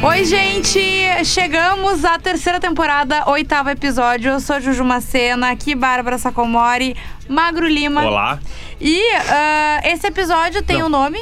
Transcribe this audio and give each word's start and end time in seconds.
Oi, 0.00 0.24
gente! 0.24 0.80
Chegamos 1.24 2.04
à 2.04 2.20
terceira 2.20 2.60
temporada, 2.60 3.28
oitavo 3.28 3.68
episódio. 3.68 4.30
Eu 4.30 4.40
sou 4.40 4.60
Juju 4.60 4.84
Macena, 4.84 5.50
aqui 5.50 5.74
Bárbara 5.74 6.16
Sacomori, 6.18 6.96
Magro 7.28 7.66
Lima. 7.66 8.06
Olá. 8.06 8.38
E 8.80 9.02
ah, 9.28 9.80
esse 9.82 10.06
episódio 10.06 10.62
tem 10.62 10.82
o 10.84 10.86
um 10.86 10.88
nome. 10.88 11.18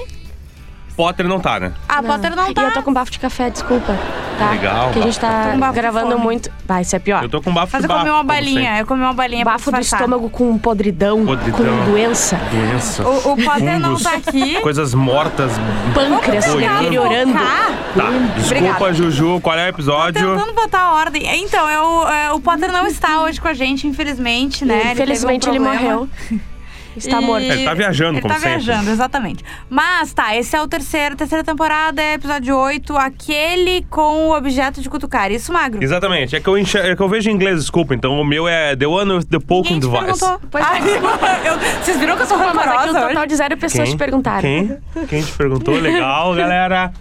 Potter 0.96 1.29
não 1.29 1.39
tá, 1.39 1.61
né? 1.61 1.73
A 1.89 2.02
Potter 2.02 2.34
não 2.34 2.52
tá. 2.55 2.62
E 2.62 2.64
eu 2.64 2.73
tô 2.73 2.82
com 2.82 2.93
bafo 2.93 3.11
de 3.11 3.18
café, 3.18 3.50
desculpa. 3.50 3.96
Tá? 4.39 4.50
Legal, 4.50 4.84
Porque 4.86 4.98
a 4.98 5.03
gente 5.03 5.18
Tô 5.18 5.27
tá 5.27 5.72
gravando 5.72 6.18
muito. 6.18 6.50
Vai, 6.66 6.82
isso 6.82 6.95
é 6.95 6.98
pior. 6.98 7.22
Eu 7.22 7.29
tô 7.29 7.41
com 7.41 7.53
bafo 7.53 7.71
Mas 7.72 7.82
de 7.82 7.86
eu 7.86 7.89
bafo. 7.89 8.00
comi 8.00 8.11
uma 8.11 8.25
balinha. 8.25 8.79
Eu 8.79 8.86
comi 8.86 9.00
uma 9.03 9.12
balinha 9.14 9.45
Bafo 9.45 9.71
do 9.72 9.80
estômago 9.80 10.29
com 10.29 10.59
podridão, 10.59 11.25
Podridão. 11.25 11.85
com 11.85 11.90
doença, 11.90 12.39
Doença. 12.50 13.03
O, 13.03 13.32
o 13.32 13.36
Potter 13.36 13.79
não 13.80 13.96
tá 13.98 14.12
aqui. 14.14 14.61
Coisas 14.61 14.93
mortas. 14.95 15.53
pâncreas. 15.95 16.46
Focar. 16.46 16.82
Tá. 16.82 18.11
Desculpa, 18.36 18.75
Obrigada. 18.76 18.93
Juju. 18.94 19.40
Qual 19.40 19.57
é 19.58 19.67
o 19.67 19.68
episódio? 19.68 20.35
Tentando 20.36 20.53
botar 20.54 20.81
a 20.81 20.93
ordem. 20.94 21.25
Então, 21.43 21.68
eu, 21.68 22.08
é, 22.08 22.32
o 22.32 22.40
Potter 22.40 22.71
não 22.72 22.86
está 22.86 23.22
hoje 23.22 23.40
com 23.40 23.49
a 23.49 23.54
gente, 23.54 23.86
infelizmente, 23.86 24.64
né? 24.64 24.81
Ele 24.81 24.93
Infelizmente 24.93 25.49
ele 25.49 25.58
um 25.58 25.63
problema. 25.64 25.82
morreu. 25.96 26.08
Está 26.96 27.21
E- 27.21 27.25
morto. 27.25 27.45
Ele 27.45 27.64
tá 27.64 27.75
viajando, 27.75 28.14
Ele 28.14 28.21
como 28.23 28.32
tá 28.35 28.41
sempre. 28.41 28.59
viajando, 28.64 28.91
exatamente. 28.91 29.45
Mas 29.68 30.13
tá, 30.13 30.35
esse 30.37 30.57
é 30.57 30.63
o 30.63 30.67
terceiro, 30.67 31.14
terceira 31.17 31.45
temporada, 31.45 32.00
é 32.03 32.14
episódio 32.14 32.56
8, 32.56 32.97
aquele 32.97 33.84
com 33.91 34.28
o 34.28 34.37
objeto 34.37 34.81
de 34.81 34.89
cutucar. 34.89 35.31
Isso, 35.31 35.53
magro? 35.53 35.83
Exatamente. 35.83 36.34
É 36.37 36.41
que, 36.41 36.48
eu 36.48 36.56
enxer- 36.56 36.84
é 36.87 36.97
que 36.97 37.03
eu 37.03 37.09
vejo 37.09 37.28
em 37.31 37.33
inglês, 37.34 37.61
desculpa. 37.61 37.95
Então 37.95 38.19
o 38.20 38.25
meu 38.25 38.48
é 38.48 38.75
The 38.77 38.87
One 38.87 39.12
with 39.14 39.25
the 39.25 39.39
Poking 39.39 39.78
Device. 39.78 39.98
perguntou. 40.05 40.41
Pois 40.51 40.64
é. 40.64 40.69
Ai, 40.69 40.81
eu- 41.48 41.59
vocês 41.83 41.98
viram 41.98 42.17
que 42.17 42.23
eu 42.23 42.27
sou 42.27 42.39
Mas 42.39 42.48
aqui 42.48 42.59
rancorosa 42.59 42.98
um 43.05 43.09
total 43.09 43.27
de 43.27 43.37
zero 43.37 43.56
pessoas 43.56 43.91
te 43.91 43.97
perguntaram. 43.97 44.41
Quem? 44.41 44.78
Quem 45.09 45.23
te 45.23 45.33
perguntou? 45.33 45.75
Legal, 45.78 46.34
galera. 46.37 46.92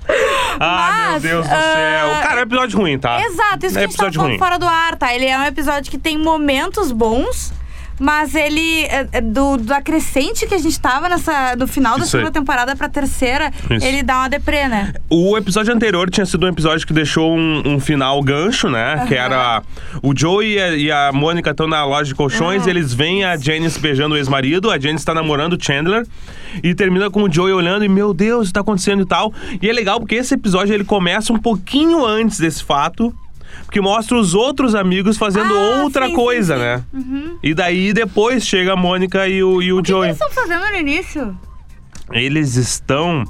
Ah, 0.59 1.09
Mas, 1.13 1.23
meu 1.23 1.31
Deus 1.33 1.47
do 1.47 1.53
ah, 1.53 1.57
céu. 1.57 2.21
Cara, 2.23 2.35
é 2.35 2.39
um 2.39 2.43
episódio 2.43 2.79
ruim, 2.79 2.97
tá? 2.97 3.21
Exato, 3.21 3.65
isso 3.65 3.77
é 3.79 3.87
que 3.87 4.01
a 4.01 4.05
gente 4.05 4.17
ruim. 4.17 4.37
fora 4.37 4.57
do 4.57 4.67
ar, 4.67 4.95
tá? 4.95 5.13
Ele 5.13 5.25
é 5.25 5.37
um 5.37 5.43
episódio 5.45 5.91
que 5.91 5.97
tem 5.97 6.17
momentos 6.17 6.91
bons. 6.91 7.53
Mas 7.99 8.35
ele, 8.35 8.83
é, 8.83 9.07
é, 9.13 9.21
do, 9.21 9.57
da 9.57 9.81
crescente 9.81 10.45
que 10.45 10.53
a 10.53 10.57
gente 10.57 10.77
tava 10.79 11.07
nessa, 11.07 11.55
do 11.55 11.65
final 11.67 11.97
da 11.97 12.03
Isso 12.03 12.17
aí. 12.17 12.21
segunda 12.23 12.39
temporada 12.39 12.75
pra 12.75 12.89
terceira, 12.89 13.51
Isso. 13.69 13.85
ele 13.85 14.03
dá 14.03 14.19
uma 14.19 14.27
deprê, 14.29 14.67
né? 14.67 14.93
O 15.09 15.37
episódio 15.37 15.73
anterior 15.73 16.09
tinha 16.09 16.25
sido 16.25 16.45
um 16.45 16.49
episódio 16.49 16.85
que 16.85 16.91
deixou 16.93 17.33
um, 17.35 17.63
um 17.65 17.79
final 17.79 18.21
gancho, 18.21 18.69
né? 18.69 19.05
Que 19.07 19.15
era 19.15 19.63
o 20.03 20.13
Joey 20.17 20.55
e 20.55 20.59
a, 20.59 20.75
e 20.75 20.91
a 20.91 21.11
Mônica 21.13 21.51
estão 21.51 21.67
na 21.67 21.85
loja 21.85 22.09
de 22.09 22.15
colchões, 22.15 22.67
Ah. 22.67 22.69
eles 22.69 22.93
veem 22.93 23.23
a 23.23 23.37
Janice 23.37 23.79
beijando 23.79 24.15
o 24.15 24.17
ex-marido, 24.17 24.69
a 24.69 24.77
Janice 24.79 25.05
tá 25.05 25.13
namorando 25.13 25.53
o 25.53 25.63
Chandler 25.63 26.05
e 26.63 26.75
termina 26.75 27.09
com 27.09 27.23
o 27.23 27.31
Joey 27.31 27.53
olhando 27.53 27.85
e 27.85 27.89
meu 27.89 28.13
Deus, 28.13 28.43
o 28.43 28.47
que 28.47 28.53
tá 28.53 28.59
acontecendo 28.61 29.03
e 29.03 29.05
tal. 29.05 29.33
E 29.61 29.69
é 29.69 29.73
legal 29.73 29.99
porque 29.99 30.15
esse 30.15 30.33
episódio 30.33 30.73
ele 30.73 30.83
começa 30.83 31.31
um 31.31 31.37
pouquinho 31.37 32.05
antes 32.05 32.39
desse 32.39 32.63
fato. 32.63 33.13
Porque 33.63 33.79
mostra 33.81 34.17
os 34.17 34.33
outros 34.33 34.75
amigos 34.75 35.17
fazendo 35.17 35.53
Ah, 35.53 35.81
outra 35.83 36.05
sim, 36.05 36.11
sim, 36.11 36.15
coisa, 36.15 36.55
sim. 36.55 36.61
né? 36.61 36.83
E 37.43 37.53
daí 37.53 37.93
depois 37.93 38.45
chega 38.45 38.73
a 38.73 38.75
Mônica 38.75 39.27
e 39.27 39.43
o, 39.43 39.61
e 39.61 39.71
o, 39.71 39.77
O 39.79 39.81
que, 39.81 39.85
que 39.85 39.91
Joey. 39.91 40.09
eles 40.09 40.21
estão 40.21 40.31
fazendo 40.31 40.69
no 40.69 40.75
início? 40.77 41.37
Eles 42.11 42.55
estão. 42.55 43.23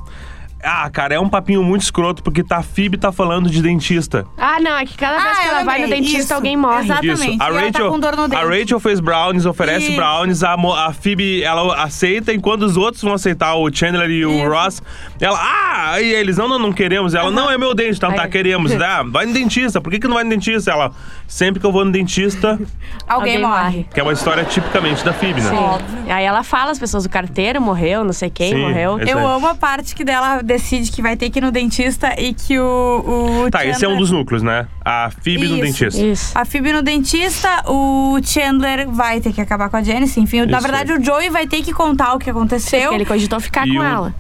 Ah, 0.65 0.89
cara, 0.89 1.13
é 1.15 1.19
um 1.19 1.29
papinho 1.29 1.63
muito 1.63 1.83
escroto 1.83 2.23
porque 2.23 2.43
tá, 2.43 2.57
a 2.57 2.63
Phoebe 2.63 2.97
tá 2.97 3.11
falando 3.11 3.49
de 3.49 3.61
dentista. 3.61 4.25
Ah, 4.37 4.59
não, 4.59 4.75
é 4.77 4.85
que 4.85 4.97
cada 4.97 5.19
vez 5.19 5.37
Ah, 5.37 5.41
que 5.41 5.47
eu 5.47 5.51
ela 5.53 5.63
vai 5.63 5.75
no 5.77 5.83
lembrei. 5.83 6.01
dentista, 6.01 6.21
Isso. 6.23 6.33
alguém 6.33 6.57
morre. 6.57 6.85
Exato. 6.85 7.05
Isso. 7.05 7.13
Exatamente. 7.23 7.41
A 7.41 7.45
E 7.45 7.49
ela 7.49 7.59
tá 7.59 7.65
Rachel, 7.79 7.91
com 7.91 7.99
dor 7.99 8.15
no 8.15 8.23
a 8.23 8.27
dente. 8.27 8.61
Rachel 8.61 8.79
fez 8.79 8.99
brownies, 8.99 9.45
oferece 9.45 9.87
Isso. 9.87 9.95
brownies, 9.95 10.43
a, 10.43 10.57
Mo- 10.57 10.73
a 10.73 10.91
Phoebe, 10.91 11.43
ela 11.43 11.83
aceita, 11.83 12.33
enquanto 12.33 12.63
os 12.63 12.77
outros 12.77 13.03
vão 13.03 13.13
aceitar, 13.13 13.53
o 13.55 13.71
Chandler 13.73 14.09
e 14.09 14.25
o 14.25 14.31
Isso. 14.31 14.49
Ross, 14.49 14.81
ela, 15.21 15.39
ah, 15.39 16.01
e 16.01 16.13
eles, 16.13 16.37
não, 16.37 16.47
não, 16.47 16.57
não 16.59 16.73
queremos. 16.73 17.13
Ela, 17.13 17.29
não, 17.31 17.49
é 17.51 17.57
meu 17.57 17.73
dente, 17.75 17.97
então 17.97 18.11
tá, 18.13 18.23
Aí- 18.23 18.29
queremos. 18.29 18.71
Ah, 18.85 19.03
vai 19.03 19.25
no 19.25 19.33
dentista, 19.33 19.81
por 19.81 19.91
que 19.91 19.99
que 19.99 20.07
não 20.07 20.13
vai 20.15 20.23
no 20.23 20.29
dentista? 20.29 20.69
Ela, 20.71 20.91
sempre 21.27 21.59
que 21.59 21.65
eu 21.65 21.71
vou 21.71 21.83
no 21.85 21.91
dentista, 21.91 22.59
Alguém, 23.07 23.39
morre. 23.41 23.87
que 23.93 23.99
é 23.99 24.03
uma 24.03 24.13
história 24.13 24.43
tipicamente 24.45 25.03
da 25.03 25.11
Phoebe, 25.13 25.41
né? 25.41 25.49
Sim. 25.49 25.55
Óbvio. 25.55 26.13
Aí 26.13 26.23
ela 26.23 26.43
fala, 26.43 26.71
as 26.71 26.79
pessoas, 26.79 27.03
o 27.05 27.09
carteiro 27.09 27.59
morreu, 27.61 28.03
não 28.03 28.13
sei 28.13 28.29
quem 28.29 28.51
Sim, 28.53 28.59
morreu. 28.61 28.99
Eu 28.99 29.25
amo 29.27 29.47
a 29.47 29.55
parte 29.55 29.95
que 29.95 30.03
dela 30.03 30.41
decide 30.57 30.91
que 30.91 31.01
vai 31.01 31.15
ter 31.17 31.29
que 31.29 31.39
ir 31.39 31.41
no 31.41 31.51
dentista 31.51 32.13
e 32.19 32.33
que 32.33 32.57
o. 32.59 33.43
o 33.45 33.51
Tá, 33.51 33.65
esse 33.65 33.83
é 33.83 33.87
um 33.87 33.91
Chandler- 33.91 33.99
dos 33.99 34.11
núcleos, 34.11 34.43
né? 34.43 34.67
A 34.83 35.09
Phoebe 35.21 35.47
no 35.47 35.55
Isso. 35.55 35.61
dentista. 35.63 36.01
Isso. 36.05 36.31
A 36.37 36.45
Phoebe 36.45 36.71
no 36.73 36.81
dentista, 36.81 37.63
o 37.69 38.17
Chandler 38.23 38.89
vai 38.89 39.19
ter 39.19 39.33
que 39.33 39.41
acabar 39.41 39.69
com 39.69 39.77
a 39.77 39.83
Janice. 39.83 40.19
Enfim, 40.19 40.41
na 40.45 40.57
Isso 40.57 40.61
verdade, 40.61 40.91
aí. 40.93 40.97
o 40.99 41.03
Joey 41.03 41.29
vai 41.29 41.47
ter 41.47 41.61
que 41.61 41.73
contar 41.73 42.13
o 42.13 42.19
que 42.19 42.29
aconteceu. 42.29 42.81
Porque 42.81 42.95
ele 42.95 43.05
cogitou 43.05 43.39
ficar 43.39 43.67
E 43.67 43.71
com 43.73 43.79
o- 43.79 43.83
ela. 43.83 44.13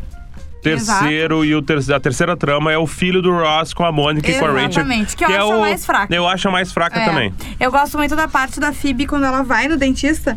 Terceiro 0.61 1.45
e 1.45 1.53
o 1.53 1.61
ter 1.61 1.77
a 1.93 1.99
terceira 1.99 2.35
trama 2.35 2.71
é 2.71 2.77
o 2.77 2.87
filho 2.87 3.21
do 3.21 3.31
Ross 3.31 3.71
com 3.71 3.83
a 3.85 3.91
Mônica 3.91 4.29
e 4.31 4.39
com 4.39 4.45
a 4.45 4.49
Rachel. 4.49 4.65
Exatamente, 4.69 5.15
que 5.15 5.23
eu 5.23 5.27
acho 5.29 5.37
a 5.39 5.45
o, 5.45 5.59
mais 5.61 5.85
fraca. 5.85 6.15
Eu 6.15 6.27
acho 6.27 6.47
a 6.47 6.51
mais 6.51 6.71
fraca 6.71 6.99
É. 6.99 7.05
também. 7.05 7.31
Eu 7.59 7.71
gosto 7.71 7.97
muito 7.99 8.15
da 8.15 8.27
parte 8.27 8.59
da 8.59 8.73
Phoebe 8.73 9.05
quando 9.05 9.25
ela 9.25 9.43
vai 9.43 9.67
no 9.67 9.77
dentista. 9.77 10.35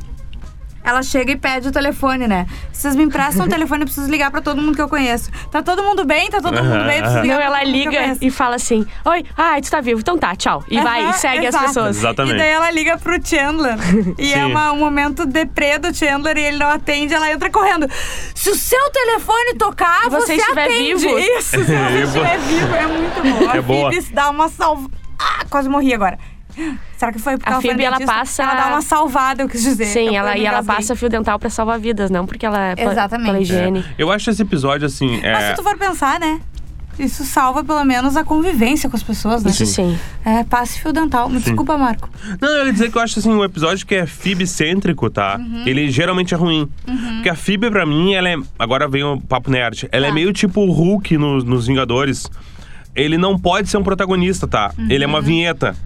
Ela 0.88 1.02
chega 1.02 1.32
e 1.32 1.36
pede 1.36 1.68
o 1.68 1.72
telefone, 1.72 2.26
né? 2.26 2.46
Vocês 2.72 2.96
me 2.96 3.02
emprestam 3.04 3.44
o 3.44 3.48
telefone, 3.48 3.82
eu 3.82 3.86
preciso 3.86 4.10
ligar 4.10 4.30
pra 4.30 4.40
todo 4.40 4.62
mundo 4.62 4.74
que 4.74 4.80
eu 4.80 4.88
conheço. 4.88 5.30
Tá 5.50 5.62
todo 5.62 5.82
mundo 5.82 6.04
bem? 6.04 6.30
Tá 6.30 6.40
todo 6.40 6.54
mundo 6.62 6.84
bem? 6.86 7.00
Ligar 7.02 7.24
Não, 7.26 7.40
ela 7.40 7.62
liga 7.62 8.16
e 8.22 8.30
fala 8.30 8.56
assim: 8.56 8.86
Oi, 9.04 9.24
ai, 9.36 9.60
tu 9.60 9.70
tá 9.70 9.80
vivo, 9.82 10.00
então 10.00 10.16
tá, 10.16 10.34
tchau. 10.34 10.64
E 10.68 10.80
vai, 10.80 11.10
e 11.10 11.12
segue 11.12 11.44
exato. 11.46 11.64
as 11.64 11.70
pessoas. 11.74 11.96
Exatamente. 11.98 12.36
E 12.36 12.38
daí 12.38 12.48
ela 12.50 12.70
liga 12.70 12.96
pro 12.96 13.14
Chandler. 13.22 13.76
E 14.18 14.32
é 14.32 14.46
uma- 14.46 14.72
um 14.72 14.78
momento 14.78 15.26
deprê 15.26 15.78
do 15.78 15.94
Chandler 15.94 16.36
e 16.38 16.40
ele 16.44 16.56
não 16.58 16.68
atende, 16.70 17.12
ela 17.12 17.30
entra 17.30 17.50
correndo. 17.50 17.86
Se 18.34 18.48
o 18.48 18.54
seu 18.54 18.90
telefone 18.90 19.54
tocar, 19.58 20.06
E 20.06 20.10
você 20.10 20.34
estiver 20.36 20.64
atende. 20.64 20.94
vivo. 21.06 21.18
Isso, 21.18 21.50
se 21.50 21.64
você 21.64 21.74
É 21.74 22.00
estiver 22.02 22.38
vivo, 22.38 22.74
é 22.74 22.86
muito 22.86 23.22
bom. 23.22 23.50
É 23.52 23.58
a. 23.58 23.62
Phoebe 23.62 24.00
dá 24.14 24.30
uma 24.30 24.48
salva. 24.48 24.88
Ah, 25.18 25.44
quase 25.50 25.68
morri 25.68 25.92
agora. 25.92 26.18
Será 26.96 27.12
que 27.12 27.18
foi 27.18 27.36
porque 27.36 27.48
A 27.48 27.52
ela 27.54 27.62
Phoebe, 27.62 27.84
ela 27.84 28.00
passa- 28.00 28.42
Ela 28.42 28.54
dá 28.54 28.66
uma 28.68 28.82
salvada, 28.82 29.42
eu 29.42 29.48
quis 29.48 29.62
dizer. 29.62 29.86
Sim, 29.86 30.16
ela, 30.16 30.36
e 30.36 30.44
ela 30.44 30.62
passa 30.62 30.96
fio 30.96 31.08
dental 31.08 31.38
pra 31.38 31.48
salvar 31.50 31.78
vidas, 31.78 32.10
não 32.10 32.26
porque 32.26 32.44
ela 32.44 32.68
é 32.70 32.74
pela- 32.76 32.92
Exatamente. 32.92 33.26
pela 33.26 33.40
higiene. 33.40 33.84
Eu 33.96 34.10
acho 34.10 34.30
esse 34.30 34.42
episódio, 34.42 34.86
assim. 34.86 35.20
Mas 35.22 35.44
É... 35.44 35.50
se 35.50 35.56
tu 35.56 35.62
for 35.62 35.76
pensar, 35.78 36.18
né? 36.18 36.40
Isso 36.98 37.24
salva 37.24 37.62
pelo 37.62 37.84
menos 37.84 38.16
a 38.16 38.24
convivência 38.24 38.90
com 38.90 38.96
as 38.96 39.02
pessoas, 39.04 39.44
né? 39.44 39.52
Isso 39.52 39.64
sim. 39.66 39.96
É, 40.24 40.42
passe 40.42 40.80
fio 40.80 40.92
dental. 40.92 41.28
Me 41.28 41.38
desculpa, 41.38 41.78
Marco. 41.78 42.10
Não, 42.40 42.48
eu 42.48 42.66
ia 42.66 42.72
dizer 42.72 42.90
que 42.90 42.98
eu 42.98 43.02
acho 43.02 43.20
assim, 43.20 43.30
um 43.30 43.44
episódio 43.44 43.86
que 43.86 43.94
é 43.94 44.04
Phoebe-cêntrico, 44.04 45.08
tá? 45.08 45.36
Uhum. 45.38 45.62
Ele 45.64 45.88
geralmente 45.92 46.34
é 46.34 46.36
ruim. 46.36 46.68
Porque 47.14 47.28
a 47.28 47.36
Phoebe, 47.36 47.70
pra 47.70 47.86
mim, 47.86 48.14
ela 48.14 48.28
é. 48.28 48.34
Agora 48.58 48.88
vem 48.88 49.04
o 49.04 49.20
papo 49.20 49.48
nerd. 49.48 49.88
Ela 49.92 50.06
é 50.06 50.08
Tá. 50.08 50.14
meio 50.16 50.32
tipo 50.32 50.60
o 50.60 50.72
Hulk 50.72 51.16
no- 51.16 51.38
nos 51.44 51.68
Vingadores. 51.68 52.28
Ele 52.94 53.16
não 53.16 53.38
pode 53.38 53.68
ser 53.68 53.76
um 53.76 53.82
protagonista, 53.82 54.46
tá? 54.46 54.72
Ele 54.88 55.04
é 55.04 55.06
Uhum. 55.06 55.12
uma 55.14 55.20
vinheta. 55.20 55.76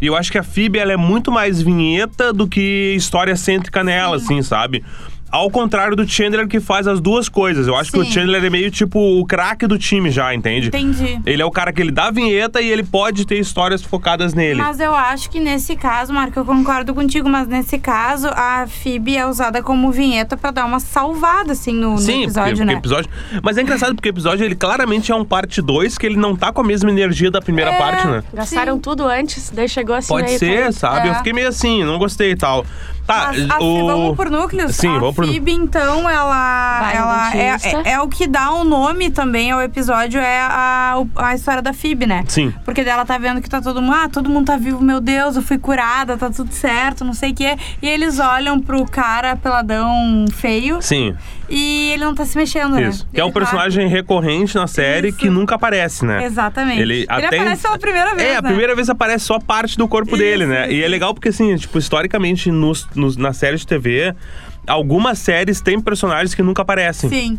E 0.00 0.06
eu 0.06 0.14
acho 0.16 0.30
que 0.30 0.38
a 0.38 0.42
Phoebe, 0.42 0.78
ela 0.78 0.92
é 0.92 0.96
muito 0.96 1.32
mais 1.32 1.62
vinheta 1.62 2.32
do 2.32 2.46
que 2.46 2.94
história 2.96 3.34
cêntrica 3.36 3.82
nela, 3.82 4.16
assim, 4.16 4.42
sabe? 4.42 4.84
Ao 5.32 5.50
contrário 5.50 5.96
do 5.96 6.06
Chandler, 6.06 6.46
que 6.46 6.60
faz 6.60 6.86
as 6.86 7.00
duas 7.00 7.26
coisas. 7.26 7.66
Eu 7.66 7.74
acho 7.74 7.90
que 7.90 7.98
o 7.98 8.04
Sim. 8.04 8.10
Chandler 8.10 8.44
é 8.44 8.50
meio 8.50 8.70
tipo 8.70 9.00
o 9.00 9.24
craque 9.24 9.66
do 9.66 9.78
time 9.78 10.10
já, 10.10 10.34
entende? 10.34 10.68
Entendi. 10.68 11.18
Ele 11.24 11.40
é 11.40 11.44
o 11.44 11.50
cara 11.50 11.72
que 11.72 11.80
ele 11.80 11.90
dá 11.90 12.08
a 12.08 12.10
vinheta 12.10 12.60
e 12.60 12.68
ele 12.68 12.82
pode 12.82 13.24
ter 13.24 13.38
histórias 13.38 13.82
focadas 13.82 14.34
nele. 14.34 14.60
Mas 14.60 14.78
eu 14.78 14.94
acho 14.94 15.30
que 15.30 15.40
nesse 15.40 15.74
caso, 15.74 16.12
Marco, 16.12 16.38
eu 16.38 16.44
concordo 16.44 16.94
contigo, 16.94 17.30
mas 17.30 17.48
nesse 17.48 17.78
caso, 17.78 18.28
a 18.28 18.66
Phoebe 18.68 19.16
é 19.16 19.26
usada 19.26 19.62
como 19.62 19.90
vinheta 19.90 20.36
pra 20.36 20.50
dar 20.50 20.66
uma 20.66 20.78
salvada, 20.78 21.52
assim, 21.52 21.72
no, 21.72 21.92
no 21.92 21.98
Sim, 21.98 22.24
episódio, 22.24 22.50
porque, 22.50 22.64
né? 22.66 22.72
porque 22.74 22.86
episódio. 22.88 23.10
Mas 23.42 23.56
é 23.56 23.62
engraçado 23.62 23.94
porque 23.94 24.10
o 24.10 24.12
episódio 24.12 24.44
ele 24.44 24.54
claramente 24.54 25.10
é 25.10 25.14
um 25.14 25.24
parte 25.24 25.62
2 25.62 25.96
que 25.96 26.04
ele 26.04 26.16
não 26.16 26.36
tá 26.36 26.52
com 26.52 26.60
a 26.60 26.64
mesma 26.64 26.90
energia 26.90 27.30
da 27.30 27.40
primeira 27.40 27.70
É. 27.72 27.78
parte, 27.78 28.06
né? 28.06 28.22
Gastaram 28.34 28.74
Sim. 28.74 28.80
tudo 28.80 29.06
antes, 29.06 29.48
daí 29.50 29.66
chegou 29.66 29.96
assim. 29.96 30.08
Pode 30.08 30.38
ser, 30.38 30.64
todo- 30.64 30.72
sabe? 30.74 31.08
Eu 31.08 31.12
É. 31.12 31.16
fiquei 31.16 31.32
meio 31.32 31.48
assim, 31.48 31.82
não 31.84 31.98
gostei 31.98 32.32
e 32.32 32.36
tal. 32.36 32.66
Tá, 33.06 33.32
Mas 33.32 33.50
a, 33.50 33.58
o... 33.60 33.86
Vamos 33.86 34.16
por 34.16 34.30
núcleos? 34.30 34.76
Sim, 34.76 34.88
a 34.88 34.98
vamos 34.98 35.14
por 35.14 35.26
Phoebe, 35.26 35.52
então, 35.52 36.08
ela, 36.08 36.80
Vai 36.80 36.96
ela 36.96 37.36
é, 37.36 37.56
é, 37.88 37.92
é 37.92 38.00
o 38.00 38.08
que 38.08 38.26
dá 38.26 38.52
o 38.52 38.64
nome 38.64 39.10
também 39.10 39.50
ao 39.50 39.60
episódio, 39.60 40.20
é 40.20 40.40
a, 40.40 40.94
a 41.16 41.34
história 41.34 41.60
da 41.60 41.72
Phoebe, 41.72 42.06
né? 42.06 42.24
Sim. 42.28 42.52
Porque 42.64 42.84
dela 42.84 43.04
tá 43.04 43.18
vendo 43.18 43.40
que 43.40 43.50
tá 43.50 43.60
todo 43.60 43.82
mundo, 43.82 43.94
ah, 43.94 44.08
todo 44.08 44.30
mundo 44.30 44.46
tá 44.46 44.56
vivo, 44.56 44.82
meu 44.82 45.00
Deus, 45.00 45.36
eu 45.36 45.42
fui 45.42 45.58
curada, 45.58 46.16
tá 46.16 46.30
tudo 46.30 46.52
certo, 46.52 47.04
não 47.04 47.14
sei 47.14 47.32
o 47.32 47.34
quê. 47.34 47.56
E 47.80 47.88
eles 47.88 48.18
olham 48.18 48.60
pro 48.60 48.84
cara 48.86 49.36
peladão 49.36 50.24
feio 50.32 50.80
Sim, 50.80 51.14
e 51.54 51.92
ele 51.92 52.02
não 52.04 52.14
tá 52.14 52.24
se 52.24 52.36
mexendo, 52.36 52.76
né? 52.76 52.88
isso. 52.88 53.06
Que 53.12 53.20
é 53.20 53.24
um 53.24 53.26
Ele 53.26 53.34
tá- 53.34 53.40
personagem 53.40 53.86
recorrente 53.86 54.54
na 54.56 54.66
série 54.66 55.08
Isso. 55.08 55.18
que 55.18 55.28
nunca 55.28 55.54
aparece, 55.56 56.04
né? 56.04 56.24
Exatamente. 56.24 56.80
Ele, 56.80 57.04
até 57.08 57.26
aparece 57.26 57.62
pela 57.62 57.78
primeira 57.78 58.14
vez, 58.14 58.26
É, 58.28 58.36
a 58.36 58.42
né? 58.42 58.48
primeira 58.48 58.74
vez 58.74 58.88
aparece 58.88 59.26
só 59.26 59.38
parte 59.38 59.76
do 59.76 59.86
corpo 59.86 60.16
dele, 60.16 60.44
Isso, 60.44 60.52
né? 60.52 60.72
E 60.72 60.82
é 60.82 60.88
legal 60.88 61.12
porque, 61.12 61.28
assim, 61.28 61.54
tipo, 61.56 61.78
historicamente, 61.78 62.50
nos, 62.50 62.88
nos, 62.94 63.16
na 63.18 63.32
série 63.34 63.56
de 63.58 63.66
TV, 63.66 64.14
algumas 64.66 65.18
séries 65.18 65.60
têm 65.60 65.78
personagens 65.78 66.34
que 66.34 66.42
nunca 66.42 66.62
aparecem. 66.62 67.10
Sim. 67.10 67.38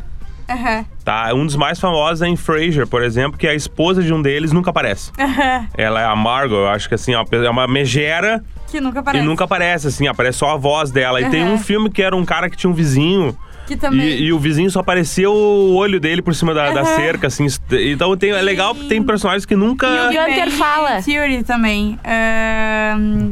Aham. 0.49 0.85
Tá? 1.05 1.33
Um 1.33 1.45
dos 1.45 1.55
mais 1.55 1.79
famosos 1.79 2.21
é 2.21 2.27
em 2.27 2.35
Frasier, 2.35 2.85
por 2.85 3.01
exemplo, 3.01 3.37
que 3.37 3.47
a 3.47 3.55
esposa 3.55 4.03
de 4.03 4.13
um 4.13 4.21
deles 4.21 4.51
nunca 4.51 4.69
aparece. 4.71 5.09
Aham. 5.17 5.67
Ela 5.77 6.01
é 6.01 6.05
a 6.05 6.15
Margot, 6.15 6.55
eu 6.55 6.67
acho 6.67 6.87
que 6.89 6.95
assim, 6.95 7.13
é 7.13 7.49
uma 7.49 7.65
megera 7.65 8.43
Que 8.67 8.81
nunca 8.81 8.99
aparece. 8.99 9.23
e 9.23 9.27
nunca 9.27 9.45
aparece, 9.45 9.87
assim, 9.87 10.05
aparece 10.07 10.39
só 10.39 10.49
a 10.51 10.57
voz 10.57 10.91
dela. 10.91 11.21
E 11.21 11.29
tem 11.29 11.43
um 11.45 11.57
filme 11.57 11.89
que 11.89 12.01
era 12.03 12.15
um 12.15 12.25
cara 12.25 12.49
que 12.49 12.57
tinha 12.57 12.69
um 12.69 12.73
vizinho 12.73 13.35
Que 13.67 13.75
também. 13.77 14.05
E, 14.07 14.23
e 14.25 14.33
o 14.33 14.39
vizinho 14.39 14.69
só 14.69 14.79
aparecia 14.81 15.29
o 15.29 15.73
olho 15.75 15.99
dele 15.99 16.21
por 16.21 16.35
cima 16.35 16.53
da, 16.53 16.71
da 16.71 16.83
cerca, 16.85 17.27
assim. 17.27 17.47
Então 17.71 18.15
tem, 18.17 18.31
é 18.31 18.41
legal 18.41 18.73
porque 18.75 18.89
tem 18.89 19.01
personagens 19.01 19.45
que 19.45 19.55
nunca. 19.55 19.87
E 19.87 20.17
o 20.17 20.21
Gunter 20.25 20.51
fala. 20.51 21.01
Theory 21.01 21.43
também. 21.43 21.97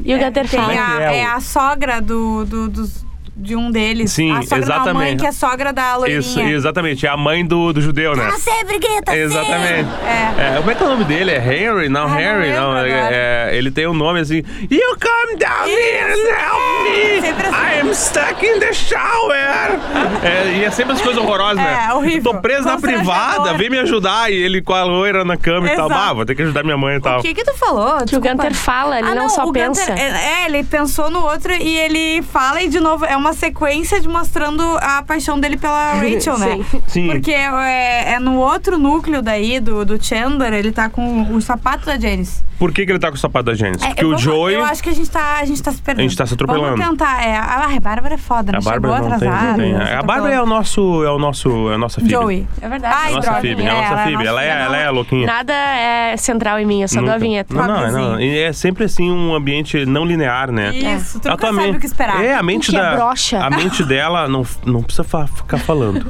E 0.06 0.16
o 0.16 0.18
Gunter 0.20 0.48
fala. 0.48 0.74
A, 0.74 1.14
é 1.14 1.26
a 1.26 1.40
sogra 1.40 2.02
do, 2.02 2.46
do- 2.46 2.70
dos- 2.70 3.06
de 3.42 3.56
um 3.56 3.72
deles. 3.72 4.12
Sim, 4.12 4.32
a 4.32 4.42
sogra 4.44 4.66
da 4.66 4.76
mãe, 4.80 4.82
exatamente. 4.84 5.20
que 5.22 5.26
é 5.28 5.32
sogra 5.32 5.74
da 5.74 5.96
loirinha. 5.98 6.20
Isso, 6.20 6.40
exatamente. 6.40 7.06
É 7.06 7.10
a 7.10 7.18
mãe 7.18 7.46
do, 7.46 7.74
do 7.74 7.82
judeu, 7.82 8.16
né? 8.16 8.24
Ela 8.26 8.38
sempre 8.40 8.80
grita. 8.80 9.16
Exatamente. 9.16 9.90
É. 10.06 10.56
É, 10.56 10.58
como 10.58 10.72
é 10.72 10.76
que 10.76 10.84
é 10.84 10.86
o 10.86 10.90
nome 10.90 11.04
dele? 11.06 11.32
É 11.32 11.38
Henry? 11.38 11.90
Não, 11.90 12.04
Ah, 12.04 12.08
não 12.08 12.16
Harry, 12.16 12.48
lembro 12.52 12.62
não. 12.62 12.78
é- 12.78 13.50
é- 13.52 13.58
ele 13.58 13.72
tem 13.72 13.88
um 13.88 13.94
nome 13.94 14.20
assim. 14.20 14.38
You 14.70 14.96
come 15.00 15.38
down 15.38 15.68
here 15.68 16.14
and 16.14 16.30
help 16.30 16.84
me! 16.84 17.22
Sempre 17.22 17.48
assim. 17.48 17.56
I 17.56 17.80
am 17.82 17.94
stuck 17.94 18.46
in 18.46 18.60
the 18.60 18.74
shower! 18.74 19.80
É, 20.24 20.58
e 20.60 20.64
é 20.64 20.72
sempre 20.72 20.94
as 20.94 21.02
coisas 21.02 21.22
horrorosas, 21.22 21.58
né? 21.58 21.88
É, 21.90 21.94
horrível. 21.94 22.34
Tô 22.34 22.40
preso 22.42 22.66
na 22.66 22.78
privada, 22.78 23.54
vem 23.56 23.70
me 23.70 23.80
ajudar. 23.80 24.32
E 24.32 24.36
ele 24.36 24.62
com 24.62 24.74
a 24.74 24.84
loira 24.84 25.24
na 25.26 25.38
cama 25.38 25.68
e 25.68 25.76
tal. 25.76 25.88
Exato. 25.88 26.02
Bah, 26.08 26.14
vou 26.14 26.26
ter 26.26 26.36
que 26.36 26.42
ajudar 26.44 26.64
minha 26.64 26.78
mãe 26.78 26.98
e 26.98 27.02
tal. 27.02 27.20
O 27.20 27.22
que 27.22 27.34
que 27.34 27.44
tu 27.44 27.54
falou? 27.58 27.98
Que 27.98 28.04
o 28.04 28.06
Desculpa. 28.20 28.30
Gunter 28.32 28.54
fala, 28.54 29.00
ele 29.00 29.08
Ah, 29.10 29.16
não, 29.16 29.30
só 29.30 29.46
o 29.46 29.52
pensa. 29.52 29.86
Gunter- 29.92 30.00
é, 30.04 30.44
é, 30.44 30.46
ele 30.46 30.64
pensou 30.64 31.10
no 31.10 31.22
outro 31.24 31.52
e 31.54 31.78
ele 31.78 32.22
fala 32.22 32.62
e 32.62 32.68
de 32.70 32.80
novo 32.80 33.06
é 33.06 33.16
uma 33.16 33.31
sequência 33.34 34.00
de 34.00 34.08
mostrando 34.08 34.62
a 34.82 35.02
paixão 35.04 35.40
dele 35.40 35.58
pela 35.58 35.94
Rachel, 36.02 36.38
né? 36.38 36.60
Sim. 36.70 36.82
Sim. 36.88 37.08
Porque 37.08 37.32
é, 37.32 38.14
é 38.14 38.20
no 38.20 38.38
outro 38.38 38.78
núcleo 38.78 39.22
daí 39.22 39.60
do, 39.60 39.86
do 39.86 40.04
Chandler, 40.04 40.54
ele 40.54 40.72
tá 40.72 40.90
com 40.90 41.34
o 41.34 41.42
sapato 41.42 41.86
da 41.86 41.98
Janice. 41.98 42.44
Por 42.60 42.72
que, 42.72 42.86
que 42.86 42.92
ele 42.92 43.00
tá 43.00 43.10
com 43.10 43.16
o 43.16 43.20
sapato 43.20 43.46
da 43.46 43.56
Janice? 43.56 43.84
É, 43.84 43.88
Porque 43.88 44.06
o 44.06 44.16
Joey. 44.16 44.54
Eu 44.54 44.64
acho 44.64 44.84
que 44.84 44.90
a 44.90 44.94
gente 44.94 45.10
tá, 45.10 45.38
a 45.40 45.46
gente 45.46 45.64
tá 45.64 45.72
se 45.72 45.82
perdendo. 45.82 46.06
A 46.06 46.08
gente 46.08 46.16
tá 46.18 46.28
se 46.28 46.36
atropelando. 46.36 46.78
Vamos 46.78 46.90
tentar. 46.92 47.26
É, 47.26 47.36
a, 47.36 47.66
a 47.76 47.80
Bárbara 47.80 48.14
é 48.14 48.18
foda, 48.20 48.52
né? 48.52 48.60
A 48.60 48.62
Bárbara 48.62 48.94
Chegou 48.98 49.10
não 49.10 49.18
tem, 49.20 49.28
atrasada. 49.30 49.58
não 49.58 49.78
tem. 49.80 49.88
se 49.88 49.94
A 49.94 50.04
Bárbara 50.04 50.34
é 50.36 50.42
o 50.42 50.46
nosso. 50.46 51.04
É 51.04 51.10
o 51.10 51.18
nosso. 51.18 51.72
É 51.72 51.74
a 51.74 51.78
nossa 51.80 52.00
filha. 52.02 52.12
Joey. 52.12 52.48
É 52.62 52.70
verdade. 52.70 52.96
Ai, 52.96 53.14
Nossa 53.14 53.22
droga. 53.22 53.42
Phoebe, 53.42 53.64
é 53.64 53.66
a 53.66 53.74
É, 53.74 53.76
nossa 53.76 53.88
ela 53.94 54.02
é 54.02 54.06
Phoebe. 54.06 54.28
Ela 54.28 54.44
é, 54.44 54.48
ela 54.64 54.78
é 54.78 54.86
a 54.86 54.92
louquinha. 54.92 55.26
Nada 55.26 55.54
é 55.54 56.18
central 56.18 56.60
em 56.60 56.66
mim, 56.68 56.84
eu 56.84 56.88
só 56.88 57.00
dou 57.00 57.10
a 57.10 57.14
Nunca. 57.14 57.20
vinheta. 57.20 57.52
Não, 57.56 57.66
não, 57.68 57.84
é, 57.84 57.92
não. 57.92 58.22
E 58.22 58.38
é 58.38 58.54
sempre 58.54 58.84
assim 58.84 59.10
um 59.12 59.34
ambiente 59.34 59.84
não 59.88 60.06
linear, 60.06 60.52
né? 60.52 60.70
Isso, 60.76 61.20
tu 61.20 61.28
A 61.30 61.32
nunca 61.32 61.48
tua 61.48 61.56
sabe 61.56 61.78
o 61.78 61.80
que 61.80 61.86
esperar. 61.88 62.24
É, 62.24 62.36
a 62.36 62.44
mente 62.44 62.70
que 62.70 62.78
é 62.78 62.80
da. 62.80 62.96
A 63.42 63.50
mente 63.50 63.84
dela 63.84 64.28
não, 64.28 64.46
não 64.66 64.82
precisa 64.84 65.04
fa- 65.04 65.28
ficar 65.28 65.58
falando. 65.58 66.06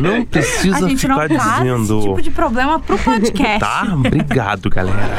Não 0.00 0.22
A 0.22 0.26
precisa 0.26 0.88
gente 0.88 1.06
não 1.08 1.20
ficar 1.20 1.28
traz 1.36 1.58
dizendo. 1.60 1.98
esse 1.98 2.08
tipo 2.08 2.22
de 2.22 2.30
problema 2.30 2.78
pro 2.80 2.98
podcast. 2.98 3.60
Tá? 3.60 3.86
Obrigado, 3.94 4.68
galera. 4.70 5.14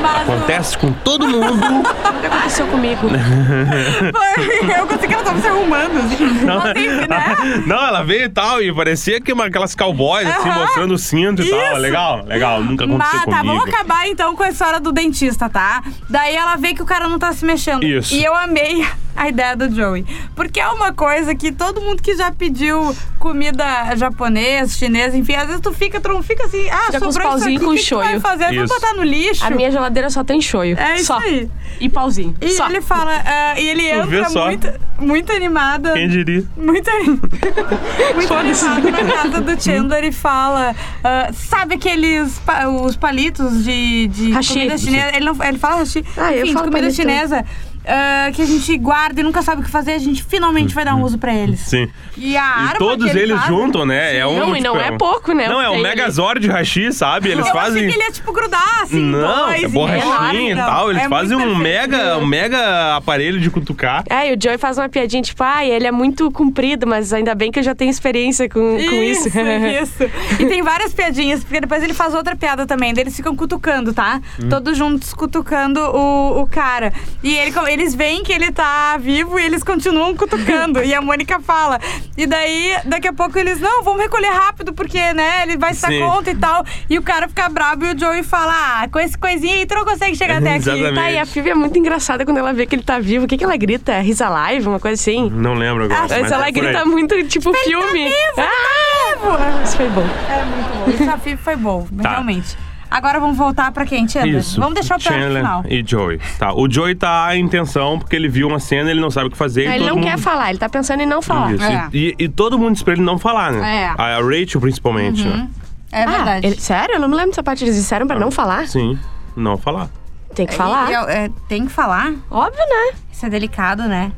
Mas 0.00 0.22
Acontece 0.22 0.78
com 0.78 0.92
todo 0.92 1.26
mundo. 1.28 1.80
O 1.80 2.20
que 2.20 2.26
aconteceu 2.26 2.66
comigo? 2.68 3.08
eu 4.78 4.86
pensei 4.86 5.08
que 5.08 5.14
ela 5.14 5.22
tava 5.24 5.40
se 5.40 5.48
arrumando. 5.48 5.98
assim. 5.98 6.24
Mas 6.44 6.70
enfim, 6.76 7.06
né? 7.08 7.62
Não, 7.66 7.86
ela 7.86 8.02
veio 8.02 8.24
e 8.24 8.28
tal, 8.28 8.62
e 8.62 8.72
parecia 8.74 9.20
que 9.20 9.32
uma, 9.32 9.46
aquelas 9.46 9.74
cowboys, 9.74 10.26
assim, 10.26 10.48
Aham. 10.48 10.60
mostrando 10.60 10.94
o 10.94 10.98
cinto 10.98 11.42
e 11.42 11.50
tal. 11.50 11.58
Isso. 11.72 11.76
Legal, 11.80 12.24
legal. 12.26 12.62
Nunca 12.62 12.84
aconteceu 12.84 13.12
Mas 13.18 13.24
tá, 13.24 13.38
comigo. 13.40 13.58
vamos 13.58 13.74
acabar 13.74 14.08
então 14.08 14.34
com 14.36 14.42
a 14.42 14.48
história 14.50 14.80
do 14.80 14.92
dentista, 14.92 15.48
tá? 15.48 15.82
Daí 16.08 16.34
ela 16.34 16.56
vê 16.56 16.74
que 16.74 16.82
o 16.82 16.86
cara 16.86 17.08
não 17.08 17.18
tá 17.18 17.32
se 17.32 17.44
mexendo. 17.44 17.84
Isso. 17.84 18.14
E 18.14 18.24
eu 18.24 18.34
amei 18.34 18.86
a 19.16 19.28
ideia 19.28 19.56
do 19.56 19.70
Joey. 19.74 20.04
Porque 20.34 20.60
é 20.60 20.68
uma 20.68 20.92
coisa 20.92 21.34
que 21.34 21.52
todo 21.52 21.80
mundo 21.80 22.02
que 22.02 22.16
já 22.16 22.30
pediu 22.32 22.94
comida 23.18 23.64
japonesa, 23.96 24.72
chinesa, 24.76 25.16
enfim, 25.16 25.34
às 25.34 25.46
vezes 25.46 25.60
tu 25.60 25.72
fica, 25.72 26.00
tu 26.00 26.08
não 26.08 26.22
fica 26.22 26.44
assim, 26.46 26.68
ah, 26.70 26.86
Fica 26.86 27.00
com 27.00 27.08
os 27.08 27.14
sobrou 27.14 27.28
isso 27.36 27.38
pauzinhos 27.40 27.56
aqui, 27.56 27.64
com 27.66 27.70
o 27.70 27.74
que 27.74 27.82
que 27.82 27.88
tu 27.88 27.96
vai 27.96 28.06
shoyu. 28.08 28.20
fazer? 28.20 28.54
Isso. 28.54 28.74
botar 28.74 28.94
no 28.94 29.02
lixo. 29.02 29.44
A 29.44 29.50
minha 29.50 29.70
geladeira 29.70 30.08
só 30.10 30.24
tem 30.24 30.40
shoyu. 30.40 30.76
É 30.78 30.96
isso 30.96 31.06
só. 31.06 31.18
aí. 31.18 31.50
E 31.80 31.88
pauzinho. 31.88 32.34
E 32.40 32.50
só. 32.50 32.68
ele 32.68 32.80
fala, 32.80 33.22
ah, 33.24 33.60
e 33.60 33.68
ele 33.68 33.82
Tu 33.90 34.14
entra 34.14 34.28
só. 34.30 34.46
muito, 34.46 34.72
muito 34.98 35.32
animada. 35.32 35.92
Quem 35.92 36.08
diria? 36.08 36.44
Muito, 36.56 36.90
muito 38.14 38.34
animado 38.34 38.90
na 38.90 39.12
casa 39.12 39.40
do 39.40 39.62
Chandler 39.62 40.04
e 40.04 40.12
fala. 40.12 40.74
ah, 41.04 41.30
sabe 41.32 41.74
aqueles 41.74 42.38
pa- 42.40 42.68
os 42.68 42.96
palitos 42.96 43.64
de, 43.64 44.08
de 44.08 44.30
Hashi. 44.32 44.52
comida 44.54 44.78
chinesa? 44.78 45.16
Ele, 45.16 45.24
não, 45.24 45.44
ele 45.44 45.58
fala 45.58 45.76
hashi. 45.76 46.04
Ah, 46.16 46.32
eu 46.32 46.36
Enfim, 46.38 46.46
de 46.48 46.52
falo 46.52 46.64
comida 46.66 46.80
palito. 46.86 46.96
chinesa. 46.96 47.44
Ah, 47.86 48.30
que 48.34 48.42
a 48.42 48.46
gente 48.46 48.76
guarda 48.78 49.20
e 49.20 49.24
nunca 49.24 49.42
sabe 49.42 49.62
o 49.62 49.64
que 49.64 49.70
fazer, 49.70 49.92
a 49.92 49.98
gente 49.98 50.22
finalmente 50.22 50.74
vai 50.74 50.84
dar 50.84 50.94
um 50.94 51.02
uso 51.02 51.18
pra 51.18 51.34
eles. 51.34 51.60
Sim. 51.60 51.88
E 52.16 52.36
a 52.36 52.42
arma 52.44 52.74
E 52.74 52.78
todos 52.78 53.04
que 53.04 53.10
ele 53.16 53.32
eles 53.32 53.36
faz- 53.38 53.48
juntam, 53.48 53.86
né? 53.86 54.16
É 54.16 54.26
um, 54.26 54.38
Não, 54.38 54.56
e 54.56 54.60
não 54.60 54.74
tipo, 54.74 54.84
é 54.86 54.90
um- 54.92 54.98
pouco, 54.98 55.32
né? 55.32 55.48
Não, 55.48 55.60
é 55.60 55.70
um 55.70 55.80
Megazord 55.80 56.40
de 56.40 56.48
hashi, 56.48 56.92
sabe? 56.92 57.30
Eles 57.30 57.46
Eu 57.46 57.52
fazem. 57.52 57.82
achei 57.84 57.88
que 57.90 57.96
ele 57.96 58.04
ia, 58.04 58.12
tipo, 58.12 58.32
grudar, 58.32 58.82
assim, 58.82 59.00
Não, 59.00 59.46
dois, 59.46 59.64
é 59.64 59.68
borrachinha 59.68 60.52
e 60.52 60.54
não. 60.54 60.66
tal. 60.66 60.90
Eles 60.90 61.02
É 61.04 61.08
fazem 61.08 61.36
um 61.36 61.56
mega, 61.56 62.18
um 62.18 62.26
mega 62.26 62.96
aparelho 62.96 63.40
de 63.40 63.50
cutucar. 63.50 64.04
É, 64.10 64.30
e 64.30 64.36
o 64.36 64.38
Joey 64.40 64.58
faz 64.58 64.76
uma 64.78 64.88
piadinha, 64.88 65.22
tipo, 65.22 65.42
ah, 65.42 65.64
ele 65.64 65.86
é 65.86 65.92
muito 65.92 66.30
comprido, 66.30 66.86
mas 66.86 67.12
ainda 67.12 67.34
bem 67.34 67.50
que 67.50 67.58
eu 67.58 67.62
já 67.62 67.74
tenho 67.74 67.90
experiência 67.90 68.48
com, 68.48 68.60
com 68.60 69.02
isso. 69.02 69.28
Isso, 69.28 69.38
isso. 69.82 70.10
E 70.38 70.46
tem 70.46 70.62
várias 70.62 70.92
piadinhas, 70.92 71.42
porque 71.42 71.60
depois 71.60 71.82
ele 71.82 71.94
faz 71.94 72.14
outra 72.14 72.36
piada 72.36 72.66
também. 72.66 72.92
daí 72.92 73.04
Eles 73.04 73.16
ficam 73.16 73.34
cutucando, 73.34 73.92
tá? 73.94 74.20
Hum. 74.42 74.48
Todos 74.48 74.76
juntos 74.76 75.14
cutucando 75.14 75.80
o, 75.80 76.42
o 76.42 76.46
cara. 76.46 76.92
E 77.22 77.34
ele, 77.36 77.52
eles 77.70 77.94
veem 77.94 78.22
que 78.22 78.32
ele 78.32 78.50
tá 78.52 78.96
vivo 78.98 79.38
e 79.38 79.44
eles 79.44 79.62
continuam 79.62 80.14
cutucando. 80.16 80.82
e 80.82 80.94
a 80.94 81.00
Mônica 81.00 81.40
fala. 81.40 81.78
E 82.16 82.26
daí, 82.26 82.76
daqui 82.84 83.08
a 83.08 83.12
pouco 83.12 83.38
eles, 83.38 83.60
não, 83.60 83.82
vamos 83.82 84.00
recolher 84.02 84.30
rápido, 84.30 84.72
porque, 84.72 85.12
né, 85.12 85.42
ele 85.42 85.56
vai 85.56 85.74
se 85.74 85.82
dar 85.82 85.88
Sim. 85.88 86.00
conta 86.00 86.30
e 86.30 86.34
tal. 86.34 86.64
E 86.88 86.98
o 86.98 87.02
cara 87.02 87.28
fica 87.28 87.48
brabo 87.48 87.84
e 87.84 87.92
o 87.94 87.98
Joey 87.98 88.22
fala, 88.22 88.52
ah, 88.82 88.88
com 88.88 88.98
esse 88.98 89.16
coisinha 89.16 89.54
aí 89.54 89.66
tu 89.66 89.74
não 89.74 89.84
consegue 89.84 90.16
chegar 90.16 90.38
até 90.38 90.54
aqui. 90.54 90.94
Tá, 90.94 91.10
e 91.10 91.18
a 91.18 91.26
Phoebe 91.26 91.50
é 91.50 91.54
muito 91.54 91.78
engraçada 91.78 92.24
quando 92.24 92.38
ela 92.38 92.52
vê 92.52 92.66
que 92.66 92.74
ele 92.74 92.82
tá 92.82 92.98
vivo. 92.98 93.24
O 93.24 93.28
que, 93.28 93.36
que 93.36 93.44
ela 93.44 93.56
grita? 93.56 94.00
He's 94.00 94.20
alive? 94.20 94.66
Uma 94.66 94.80
coisa 94.80 95.00
assim. 95.00 95.28
Não 95.30 95.54
lembro 95.54 95.84
agora. 95.84 96.00
Mas 96.02 96.10
Mas 96.10 96.22
mas 96.22 96.32
ela 96.32 96.46
é 96.48 96.52
grita 96.52 96.84
muito, 96.84 97.22
tipo, 97.24 97.52
filme. 97.52 98.10
Ah, 98.36 99.62
isso 99.64 99.76
foi 99.76 99.88
bom. 99.88 100.00
É 100.30 100.44
muito 100.44 100.68
bom. 100.78 100.88
Esse 100.88 100.98
desafio 100.98 101.38
foi 101.38 101.56
bom, 101.56 101.86
Tá. 102.02 102.10
realmente. 102.10 102.56
Agora 102.90 103.20
vamos 103.20 103.36
voltar 103.36 103.70
pra 103.72 103.86
quem, 103.86 104.08
Chandler? 104.08 104.36
Isso. 104.40 104.58
Vamos 104.60 104.74
deixar 104.74 104.96
o 104.96 104.98
pior 104.98 105.12
pro 105.12 105.20
Chandler 105.22 105.42
final. 105.42 105.64
e 105.68 105.84
Joey. 105.86 106.20
Tá. 106.38 106.52
O 106.52 106.68
Joey 106.70 106.94
tá 106.94 107.36
em 107.36 107.46
tensão 107.48 107.98
porque 107.98 108.16
ele 108.16 108.28
viu 108.28 108.48
uma 108.48 108.58
cena, 108.58 108.90
ele 108.90 109.00
não 109.00 109.10
sabe 109.10 109.28
o 109.28 109.30
que 109.30 109.36
fazer. 109.36 109.62
e 109.62 109.66
Ele 109.68 109.78
todo 109.78 109.88
não 109.88 109.94
mundo... 109.96 110.04
quer 110.06 110.18
falar, 110.18 110.50
ele 110.50 110.58
tá 110.58 110.68
pensando 110.68 111.00
em 111.02 111.06
não 111.06 111.22
falar. 111.22 111.52
Isso. 111.54 111.64
É. 111.64 111.88
E, 111.92 112.14
e 112.18 112.28
todo 112.28 112.58
mundo 112.58 112.72
diz 112.74 112.82
pra 112.82 112.92
ele 112.94 113.02
não 113.02 113.18
falar, 113.18 113.52
né? 113.52 113.82
É. 113.82 113.86
A 113.96 114.20
Rachel, 114.20 114.60
principalmente, 114.60 115.24
né? 115.24 115.48
É 115.92 116.02
Ah, 116.04 116.06
verdade. 116.10 116.46
ele- 116.46 116.60
sério? 116.60 116.94
Eu 116.96 117.00
não 117.00 117.08
me 117.08 117.14
lembro 117.14 117.30
dessa 117.30 117.42
parte. 117.42 117.64
Eles 117.64 117.74
disseram 117.76 118.06
pra 118.06 118.18
não 118.18 118.30
falar? 118.30 118.66
Sim, 118.66 118.98
não 119.36 119.56
falar. 119.56 119.88
Tem 120.34 120.46
que 120.46 120.54
falar. 120.54 120.88
E- 120.90 120.92
e- 120.92 121.12
é, 121.16 121.30
tem 121.48 121.66
que 121.66 121.72
falar? 121.72 122.12
Óbvio, 122.30 122.60
né? 122.68 122.96
Isso 123.12 123.26
é 123.26 123.30
delicado, 123.30 123.84
né? 123.84 124.12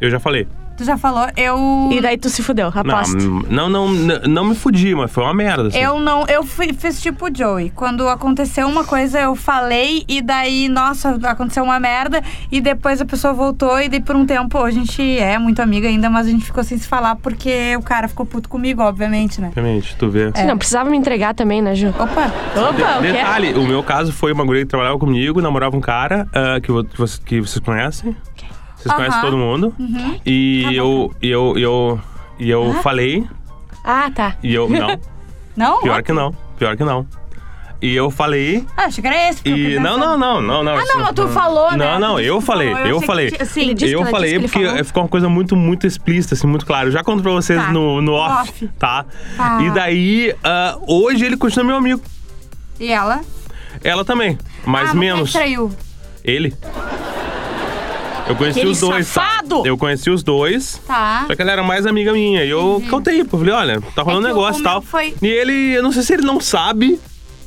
Eu 0.00 0.08
já 0.10 0.18
falei. 0.18 0.46
Tu 0.80 0.84
já 0.86 0.96
falou, 0.96 1.26
eu. 1.36 1.90
E 1.92 2.00
daí 2.00 2.16
tu 2.16 2.30
se 2.30 2.42
fudeu, 2.42 2.72
Não, 2.82 2.94
aposto. 2.96 3.18
não, 3.50 3.68
não, 3.68 3.88
não, 3.90 4.18
não 4.20 4.44
me 4.46 4.54
fudi, 4.54 4.94
mas 4.94 5.12
foi 5.12 5.22
uma 5.24 5.34
merda. 5.34 5.68
Assim. 5.68 5.78
Eu 5.78 6.00
não. 6.00 6.24
Eu 6.26 6.42
fui- 6.42 6.72
fiz 6.72 7.02
tipo 7.02 7.26
o 7.26 7.28
Joey. 7.36 7.68
Quando 7.76 8.08
aconteceu 8.08 8.66
uma 8.66 8.82
coisa, 8.82 9.20
eu 9.20 9.36
falei, 9.36 10.04
e 10.08 10.22
daí, 10.22 10.70
nossa, 10.70 11.18
aconteceu 11.24 11.62
uma 11.64 11.78
merda, 11.78 12.22
e 12.50 12.62
depois 12.62 12.98
a 12.98 13.04
pessoa 13.04 13.34
voltou, 13.34 13.78
e 13.78 13.90
daí 13.90 14.00
por 14.00 14.16
um 14.16 14.24
tempo 14.24 14.56
a 14.56 14.70
gente 14.70 15.02
é 15.18 15.38
muito 15.38 15.60
amiga 15.60 15.86
ainda, 15.86 16.08
mas 16.08 16.26
a 16.26 16.30
gente 16.30 16.46
ficou 16.46 16.64
sem 16.64 16.78
se 16.78 16.88
falar 16.88 17.16
porque 17.16 17.76
o 17.76 17.82
cara 17.82 18.08
ficou 18.08 18.24
puto 18.24 18.48
comigo, 18.48 18.80
obviamente, 18.80 19.38
né? 19.38 19.48
Obviamente, 19.48 19.94
tu 19.96 20.08
vê. 20.08 20.32
Não, 20.46 20.56
precisava 20.56 20.88
me 20.88 20.96
entregar 20.96 21.34
também, 21.34 21.60
né, 21.60 21.74
Ju? 21.74 21.88
Opa! 21.88 22.32
Opa, 22.56 22.98
o 22.98 23.02
quê? 23.02 23.12
Detalhe, 23.12 23.52
o 23.52 23.66
meu 23.66 23.82
caso 23.82 24.14
foi 24.14 24.32
uma 24.32 24.46
guria 24.46 24.62
que 24.62 24.68
trabalhava 24.68 24.98
comigo, 24.98 25.42
namorava 25.42 25.76
um 25.76 25.80
cara 25.82 26.26
ah, 26.32 26.58
que, 26.58 26.72
vo- 26.72 26.84
que, 26.84 26.96
você- 26.96 27.20
que 27.22 27.38
vocês 27.38 27.62
conhecem. 27.62 28.16
Vocês 28.82 28.86
Aham. 28.86 28.96
conhecem 28.96 29.20
todo 29.20 29.36
mundo. 29.36 29.74
E, 30.24 30.62
eu, 30.74 31.14
e 31.22 31.28
eu, 31.28 31.54
e 31.56 31.62
eu, 31.62 32.00
e 32.38 32.50
eu 32.50 32.72
falei, 32.82 33.26
Ah, 33.84 34.10
tá. 34.14 34.36
e 34.42 34.54
eu. 34.54 34.68
Não, 34.68 34.98
Não? 35.56 35.80
pior 35.82 36.02
que 36.02 36.12
não. 36.12 36.34
Pior 36.58 36.76
que 36.76 36.84
não. 36.84 37.06
E 37.82 37.94
eu 37.96 38.10
falei. 38.10 38.66
Ah, 38.76 38.84
achei 38.84 39.00
que 39.00 39.08
era 39.08 39.30
esse. 39.30 39.42
porque 39.42 39.48
eu 39.48 39.56
E. 39.56 39.78
Não, 39.78 39.96
não, 39.98 40.16
não, 40.18 40.40
não, 40.42 40.62
não. 40.62 40.76
Ah, 40.76 40.82
isso 40.82 40.92
não, 40.96 41.02
mas 41.04 41.12
tu 41.14 41.28
falou, 41.28 41.70
né? 41.72 41.78
Não, 41.78 41.98
não, 41.98 42.14
Tu 42.16 42.20
eu 42.20 42.34
disse 42.34 42.40
que 42.40 42.46
falei, 42.46 42.70
falou, 42.72 42.86
eu 42.86 42.96
achei 42.96 43.06
falei. 43.06 43.30
que 43.30 43.36
tinha- 43.36 43.46
Sim. 43.46 43.60
Ele 43.62 43.74
disse 43.74 43.86
que 43.86 43.94
eu 43.96 44.00
ela 44.02 44.10
falei 44.10 44.28
disse 44.30 44.38
que 44.38 44.44
ele 44.44 44.48
porque 44.52 44.68
falou. 44.68 44.84
ficou 44.84 45.02
uma 45.02 45.08
coisa 45.08 45.28
muito, 45.30 45.56
muito 45.56 45.86
explícita, 45.86 46.34
assim, 46.34 46.46
muito 46.46 46.66
claro. 46.66 46.88
Eu 46.88 46.92
já 46.92 47.02
conto 47.02 47.22
pra 47.22 47.32
vocês 47.32 47.58
Tá. 47.60 47.72
no, 47.72 48.02
no 48.02 48.12
off, 48.12 48.50
Off. 48.50 48.68
tá? 48.78 49.06
Tá. 49.36 49.62
E 49.62 49.70
daí, 49.70 50.34
ah, 50.44 50.76
hoje 50.86 51.24
ele 51.24 51.38
continua 51.38 51.64
meu 51.64 51.76
amigo. 51.76 52.02
E 52.78 52.92
ela? 52.92 53.22
Ela 53.82 54.04
também, 54.04 54.36
mas 54.66 54.90
ah, 54.90 54.94
menos. 54.94 55.32
Traiu. 55.32 55.70
Ele. 56.22 56.54
Eu 58.30 58.36
conheci 58.36 58.58
Aquele 58.60 58.72
os 58.72 58.80
dois, 58.80 59.06
safado! 59.06 59.62
tá? 59.62 59.68
Eu 59.68 59.76
conheci 59.78 60.10
os 60.10 60.22
dois. 60.22 60.80
Tá. 60.86 61.24
Só 61.26 61.34
que 61.34 61.42
ela 61.42 61.52
era 61.52 61.62
mais 61.62 61.86
amiga 61.86 62.12
minha. 62.12 62.44
E 62.44 62.50
eu 62.50 62.82
contei, 62.88 63.24
pô. 63.24 63.38
Falei, 63.38 63.52
olha, 63.54 63.80
tá 63.94 64.02
rolando 64.02 64.26
É 64.26 64.30
que 64.30 64.36
o- 64.36 64.40
negócio 64.40 64.60
o 64.60 64.62
e 64.62 64.64
tal. 64.64 64.80
meu 64.80 64.82
foi- 64.82 65.14
E 65.22 65.26
ele, 65.26 65.72
eu 65.76 65.82
não 65.82 65.92
sei 65.92 66.02
se 66.02 66.12
ele 66.14 66.22
não 66.22 66.40
sabe. 66.40 66.98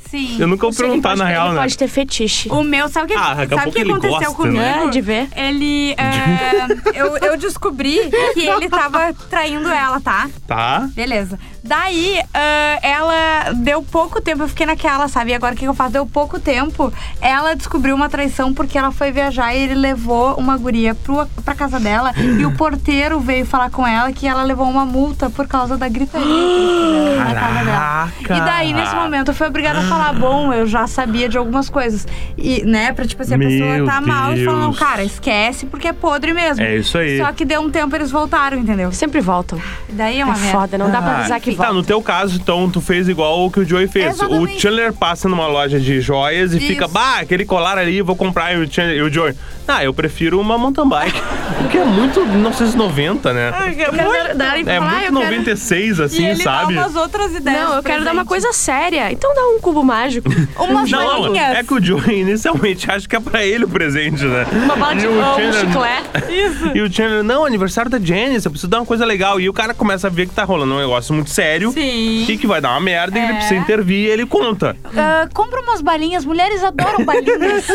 Sim. 0.10 0.38
Eu 0.40 0.48
nunca 0.48 0.68
vou 0.68 0.76
perguntar 0.76 1.18
na 1.18 1.26
real, 1.26 1.48
ele 1.48 1.56
né? 1.56 1.62
pode 1.62 1.76
ter 1.76 1.88
fetiche. 1.88 2.48
O 2.52 2.62
meu, 2.64 2.88
sabe 2.88 3.06
o 3.06 3.08
que, 3.08 3.14
Ah, 3.16 3.34
daqui 3.34 3.54
a 3.54 3.58
sabe 3.58 3.70
o 3.70 3.74
que 3.74 3.80
ele 3.80 3.92
aconteceu 3.94 4.20
gosta, 4.20 4.36
comigo? 4.36 4.58
né? 4.60 4.84
É, 4.86 4.90
de 4.90 5.02
ver. 5.02 5.28
Ele. 5.36 5.92
é, 5.94 6.68
eu, 7.02 7.18
eu 7.18 7.38
descobri 7.38 7.98
que 8.36 8.42
ele 8.48 8.70
tava 8.70 9.12
traindo 9.28 9.68
ela, 9.70 10.00
tá? 10.00 10.30
Tá? 10.46 10.88
Beleza. 10.94 11.40
Daí, 11.64 12.20
ah, 12.34 12.80
ela. 12.82 13.54
deu 13.56 13.82
pouco 13.82 14.22
tempo, 14.22 14.44
eu 14.44 14.48
fiquei 14.50 14.66
naquela, 14.66 15.08
sabe? 15.08 15.32
E 15.32 15.34
agora 15.34 15.56
o 15.56 15.58
que 15.58 15.66
eu 15.66 15.74
faço? 15.74 15.94
Deu 15.94 16.06
pouco 16.06 16.40
tempo, 16.40 16.92
ela 17.22 17.56
descobriu 17.56 17.96
uma 17.96 18.10
traição 18.10 18.54
porque 18.54 18.78
ela 18.78 18.92
foi 18.92 19.12
viajar 19.12 19.54
e 19.54 19.60
ele 19.60 19.76
levou 19.76 20.34
uma 20.36 20.58
guria 20.58 20.94
pro, 20.94 21.26
pra 21.46 21.56
casa 21.56 21.80
dela 21.80 22.12
e 22.20 22.46
o 22.46 22.52
porteiro 22.56 23.20
veio 23.20 23.46
falar 23.46 23.70
com 23.70 23.88
ela 23.88 24.12
que 24.12 24.28
ela 24.28 24.44
levou 24.44 24.68
uma 24.70 24.86
multa 24.86 25.30
por 25.30 25.48
causa 25.48 25.78
da 25.78 25.88
gritaria 25.88 26.28
que 26.28 27.16
na 27.18 27.34
casa 27.34 27.66
dela. 27.66 28.12
E 28.22 28.42
daí, 28.46 28.74
nesse 28.74 28.96
momento, 28.96 29.30
eu 29.30 29.34
fui 29.36 29.48
obrigada 29.48 29.80
a 29.80 29.84
falar, 29.84 30.14
bom, 30.14 30.52
eu 30.52 30.68
já 30.68 30.86
sabia 30.88 31.30
de 31.30 31.38
algumas 31.38 31.70
coisas. 31.70 32.06
E, 32.38 32.64
né, 32.66 32.92
pra 32.92 33.06
tipo 33.06 33.22
assim, 33.22 33.36
a 33.36 33.40
pessoa 33.40 33.70
Meu 33.76 33.86
tá 33.86 34.02
mal 34.02 34.34
e 34.34 34.44
Deus. 34.44 34.78
cara, 34.78 35.04
esquece 35.04 35.66
porque 35.66 35.88
é 35.88 35.94
podre 35.94 36.34
mesmo. 36.34 36.62
É 36.62 36.76
isso 36.76 36.98
aí. 36.98 37.18
Só 37.20 37.32
que 37.32 37.46
deu 37.46 37.62
um 37.62 37.70
tempo 37.70 37.96
eles 37.96 38.12
voltaram, 38.12 38.58
entendeu? 38.58 38.92
Sempre 38.92 39.22
voltam. 39.22 39.60
E 39.88 39.94
daí 39.94 40.20
é 40.20 40.26
uma 40.26 40.36
É 40.36 40.38
merda. 40.40 40.52
foda, 40.60 40.78
não 40.78 40.92
dá 40.92 41.02
pra 41.02 41.20
avisar 41.20 41.40
que 41.40 41.53
Tá, 41.56 41.64
volta. 41.66 41.74
no 41.74 41.84
teu 41.84 42.02
caso, 42.02 42.36
então, 42.38 42.70
tu 42.70 42.82
fez 42.82 43.08
igual 43.10 43.46
o 43.46 43.52
que 43.52 43.60
o 43.60 43.66
Joey 43.66 43.88
fez. 43.88 44.16
Exatamente. 44.16 44.58
O 44.58 44.60
Chandler 44.60 44.94
passa 44.94 45.28
numa 45.30 45.48
loja 45.48 45.80
de 45.80 46.02
joias 46.02 46.54
e 46.54 46.58
Isso. 46.58 46.68
fica, 46.68 46.88
bah, 46.88 47.20
aquele 47.20 47.46
colar 47.46 47.78
ali, 47.78 48.02
vou 48.02 48.16
comprar. 48.16 48.54
E 48.54 48.58
o, 48.64 48.72
Chandler, 48.72 48.98
e 48.98 49.02
o 49.02 49.12
Joey, 49.12 49.34
ah, 49.68 49.84
eu 49.84 49.94
prefiro 49.94 50.40
uma 50.40 50.58
mountain 50.58 50.88
bike. 50.88 51.22
Porque 51.62 51.78
é 51.78 51.86
muito 51.86 52.26
1990, 52.26 53.34
né? 53.34 53.54
É 53.78 53.92
Dar- 53.92 54.36
darem 54.36 54.62
É 54.62 54.66
pra 54.66 54.74
falar, 54.76 54.92
muito 54.92 55.06
eu 55.06 55.12
quero- 55.12 55.14
96, 55.14 56.00
E 56.00 56.04
assim, 56.04 56.26
ele 56.26 56.42
sabe? 56.44 56.76
dá 56.76 56.82
umas 56.82 56.96
outras 56.96 57.34
ideias. 57.36 57.60
Não, 57.70 57.76
eu 57.76 57.84
quero 57.84 58.04
dar 58.04 58.14
uma 58.14 58.26
coisa 58.26 58.52
séria. 58.54 59.12
Então 59.12 59.34
dá 59.34 59.42
um 59.48 59.60
cubo 59.60 59.84
mágico. 59.84 60.30
Umas 60.64 60.90
Não, 60.90 61.22
bolinhas. 61.22 61.58
é 61.58 61.64
que 61.64 61.74
o 61.74 61.84
Joey 61.84 62.22
inicialmente 62.22 62.90
acha 62.90 63.08
que 63.08 63.16
é 63.16 63.20
pra 63.20 63.46
ele 63.46 63.66
o 63.66 63.68
presente, 63.68 64.24
né? 64.24 64.46
Uma 64.52 64.76
bala 64.76 64.96
de 64.96 65.06
E 65.06 65.08
o 65.08 65.12
um 65.12 65.22
Chandler- 65.36 65.54
chiclete. 65.54 66.34
Isso. 66.34 66.64
E 66.74 66.82
o 66.82 66.92
Chandler, 66.92 67.24
não, 67.24 67.46
aniversário 67.46 67.90
da 67.92 68.00
Janice, 68.00 68.46
eu 68.48 68.52
preciso 68.52 68.70
dar 68.70 68.80
uma 68.80 68.86
coisa 68.86 69.06
legal. 69.06 69.40
E 69.40 69.48
o 69.50 69.54
cara 69.54 69.74
começa 69.74 70.08
a 70.08 70.10
ver 70.10 70.28
que 70.28 70.34
tá 70.34 70.44
rolando 70.44 70.74
um 70.74 70.80
negócio 70.80 71.14
muito 71.14 71.30
sério. 71.30 71.43
Sim. 71.72 72.26
E 72.28 72.38
que 72.38 72.48
vai 72.48 72.60
dar 72.62 72.72
uma 72.72 72.80
merda 72.80 73.18
e 73.18 73.22
ele 73.24 73.32
É. 73.32 73.36
precisa 73.36 73.56
intervir 73.60 74.08
e 74.08 74.10
ele 74.10 74.26
conta. 74.26 74.76
Ah, 74.96 75.28
compra 75.34 75.62
umas 75.62 75.82
balinhas, 75.82 76.26
mulheres 76.26 76.64
adoram 76.64 77.04
balinhas. 77.06 77.66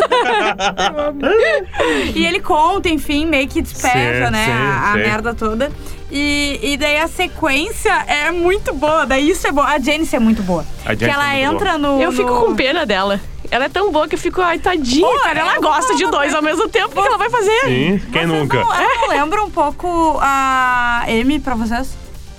e 2.15 2.27
ele 2.27 2.41
conta, 2.41 2.89
enfim, 2.89 3.27
meio 3.27 3.49
que 3.49 3.61
despeja, 3.63 4.27
Sim, 4.27 4.33
né, 4.33 4.45
sim, 4.45 4.51
a, 4.53 4.93
a 4.93 4.95
merda 4.97 5.35
toda. 5.35 5.71
E, 6.11 6.59
e 6.63 6.77
daí 6.79 6.97
a 6.99 7.07
sequência 7.09 7.93
é 8.07 8.31
muito 8.31 8.73
boa, 8.73 9.05
daí 9.05 9.29
isso 9.29 9.47
é 9.47 9.53
bom. 9.53 9.61
A 9.63 9.79
Janice 9.79 10.17
é 10.17 10.19
muito 10.19 10.43
boa. 10.43 10.65
A 10.85 10.97
que 10.97 11.05
ela 11.05 11.35
é 11.35 11.43
entra 11.43 11.77
no. 11.77 12.01
Eu 12.01 12.11
fico 12.13 12.31
no- 12.33 12.47
com 12.47 12.55
pena 12.55 12.87
dela. 12.87 13.21
Ela 13.51 13.65
é 13.67 13.69
tão 13.69 13.91
boa 13.93 14.07
que 14.09 14.15
eu 14.15 14.19
fico, 14.19 14.41
ai, 14.43 14.59
tadinha, 14.59 15.07
Pô, 15.07 15.19
cara. 15.21 15.41
Ela 15.41 15.55
eu 15.57 15.63
gosta 15.63 15.95
de 15.97 16.07
dois 16.07 16.35
ao 16.35 16.43
mesmo 16.43 16.69
tempo. 16.69 16.99
O 16.99 17.03
que 17.03 17.09
ela 17.09 17.17
vai 17.19 17.31
fazer? 17.31 17.61
Sim, 17.65 17.99
quem 18.13 18.27
Vocês 18.27 18.29
nunca? 18.29 18.59
Não, 18.61 18.75
ela 18.75 18.95
não 19.01 19.09
lembra 19.09 19.43
um 19.45 19.51
pouco 19.51 20.19
a 20.21 21.05
Amy 21.07 21.39
pra 21.41 21.55
vocês? 21.55 21.97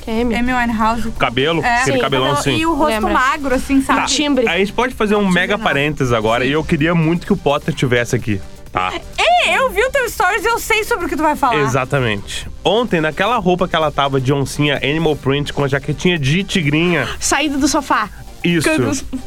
É 0.10 0.22
Amy 0.40 0.54
Winehouse. 0.54 1.12
Cabelo, 1.12 1.64
É, 1.64 1.82
aquele 1.82 1.98
sim, 1.98 2.02
cabelão 2.02 2.32
assim. 2.32 2.56
E 2.58 2.66
o 2.66 2.74
rosto 2.74 2.94
Lembra. 2.96 3.14
magro, 3.14 3.54
assim, 3.56 3.82
sabe? 3.82 4.02
Tá, 4.02 4.06
timbre. 4.08 4.48
A 4.48 4.58
gente 4.58 4.74
pode 4.74 4.94
fazer 4.96 5.16
um 5.16 5.30
mega 5.30 5.56
não. 5.58 5.64
parênteses 5.64 6.12
agora 6.12 6.46
e 6.46 6.52
eu 6.52 6.64
queria 6.64 6.96
muito 6.96 7.28
que 7.28 7.34
o 7.34 7.38
Potter 7.38 7.74
tivesse 7.74 8.16
aqui. 8.16 8.42
Tá? 8.72 8.92
Ei, 8.94 9.56
eu 9.58 9.70
vi 9.72 9.82
o 9.84 9.90
teu 9.90 10.08
stories 10.10 10.44
e 10.44 10.48
eu 10.48 10.60
sei 10.60 10.84
sobre 10.84 11.06
o 11.06 11.10
que 11.10 11.16
tu 11.16 11.24
vai 11.24 11.36
falar. 11.36 11.56
Exatamente. 11.62 12.48
Ontem, 12.64 13.02
naquela 13.02 13.38
roupa 13.38 13.68
que 13.68 13.76
ela 13.76 13.92
tava 13.92 14.22
de 14.22 14.32
oncinha 14.32 14.76
animal 14.78 15.16
print 15.16 15.52
com 15.54 15.64
a 15.64 15.68
jaquetinha 15.68 16.20
de 16.20 16.44
tigrinha. 16.44 17.08
Saindo 17.20 17.58
do 17.58 17.68
sofá. 17.68 18.10
Isso. 18.44 18.70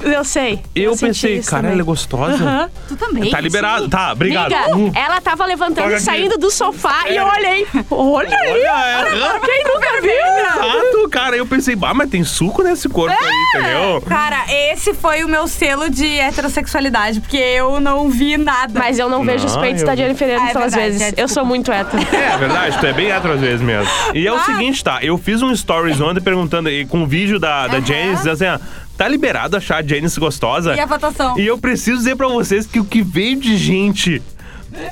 Eu 0.03 0.25
sei. 0.25 0.61
Eu 0.75 0.93
senti 0.93 1.07
pensei, 1.07 1.37
isso 1.39 1.51
cara, 1.51 1.63
também. 1.63 1.73
ela 1.75 1.83
é 1.83 1.85
gostosa. 1.85 2.45
Aham. 2.45 2.71
Tu 2.89 2.97
também. 2.97 3.31
Tá 3.31 3.41
liberado. 3.41 3.89
Tá, 3.89 4.13
obrigado. 4.13 4.53
Amiga, 4.53 4.73
Uh, 4.73 4.93
ela 4.95 5.21
tava 5.21 5.45
levantando 5.45 5.93
e 5.93 6.01
saindo 6.01 6.39
do 6.39 6.51
sofá 6.51 7.05
e 7.09 7.17
É. 7.17 7.21
eu 7.21 7.25
olhei. 7.27 7.67
Olha 7.91 8.37
aí! 8.37 8.51
Olha, 8.51 9.37
é. 9.37 9.41
Quem 9.41 9.65
nunca 9.65 10.01
viu? 10.01 10.11
Exato, 10.13 11.09
cara. 11.11 11.37
Eu 11.37 11.47
pensei, 11.47 11.77
bah, 11.77 11.93
mas 11.95 12.09
tem 12.11 12.25
suco 12.25 12.63
nesse 12.63 12.89
corpo 12.89 13.17
aí, 13.19 13.29
É. 13.57 13.59
entendeu? 13.59 14.01
Cara, 14.03 14.45
esse 14.49 14.95
foi 14.95 15.25
o 15.25 15.29
meu 15.29 15.47
selo 15.47 15.89
de 15.91 16.07
heterossexualidade, 16.19 17.21
porque 17.21 17.37
eu 17.37 17.81
não 17.81 18.09
vi 18.11 18.37
nada. 18.37 18.79
Mas 18.79 18.99
eu 18.99 19.09
não 19.09 19.25
vejo 19.25 19.47
os 19.47 19.55
Não, 19.55 19.63
peitos 19.63 19.83
eu- 19.83 19.87
da 19.87 19.95
Jennifer 19.97 20.29
Ah, 20.29 20.33
é 20.33 20.37
Aniston 20.37 20.59
às 20.61 20.75
verdade, 20.75 20.99
vezes. 20.99 21.15
é, 21.19 21.23
eu 21.23 21.29
sou 21.29 21.45
muito 21.45 21.71
hétero. 21.73 22.03
É 22.33 22.37
verdade, 22.39 22.79
tu 22.79 22.87
é 22.87 22.93
bem 22.93 23.11
hétero 23.11 23.35
às 23.35 23.41
vezes 23.41 23.61
mesmo. 23.61 23.91
E 24.15 24.27
é 24.27 24.33
o 24.33 24.37
Ah. 24.37 24.45
seguinte, 24.45 24.83
tá? 24.83 24.99
Eu 25.03 25.19
fiz 25.19 25.43
um 25.43 25.55
stories 25.55 26.01
ontem 26.01 26.21
perguntando 26.21 26.69
aí, 26.69 26.85
com 26.87 26.99
um 27.03 27.07
vídeo 27.07 27.39
da, 27.39 27.67
da. 27.67 27.81
Janice, 27.81 28.17
dizendo 28.23 28.33
assim, 28.33 28.45
ah, 28.47 28.61
tá 28.97 29.09
liberado 29.09 29.57
achar 29.57 29.79
a 29.79 29.87
Janice 29.87 30.19
gostosa? 30.21 30.75
E 30.75 30.81
a 30.81 30.87
votação? 30.87 31.39
E 31.39 31.47
eu 31.47 31.59
preciso 31.59 31.99
dizer 31.99 32.17
pra 32.17 32.29
vocês 32.29 32.67
que 32.67 32.79
o 32.81 32.85
que 32.85 33.03
veio 33.03 33.39
de 33.41 33.57
gente. 33.57 34.23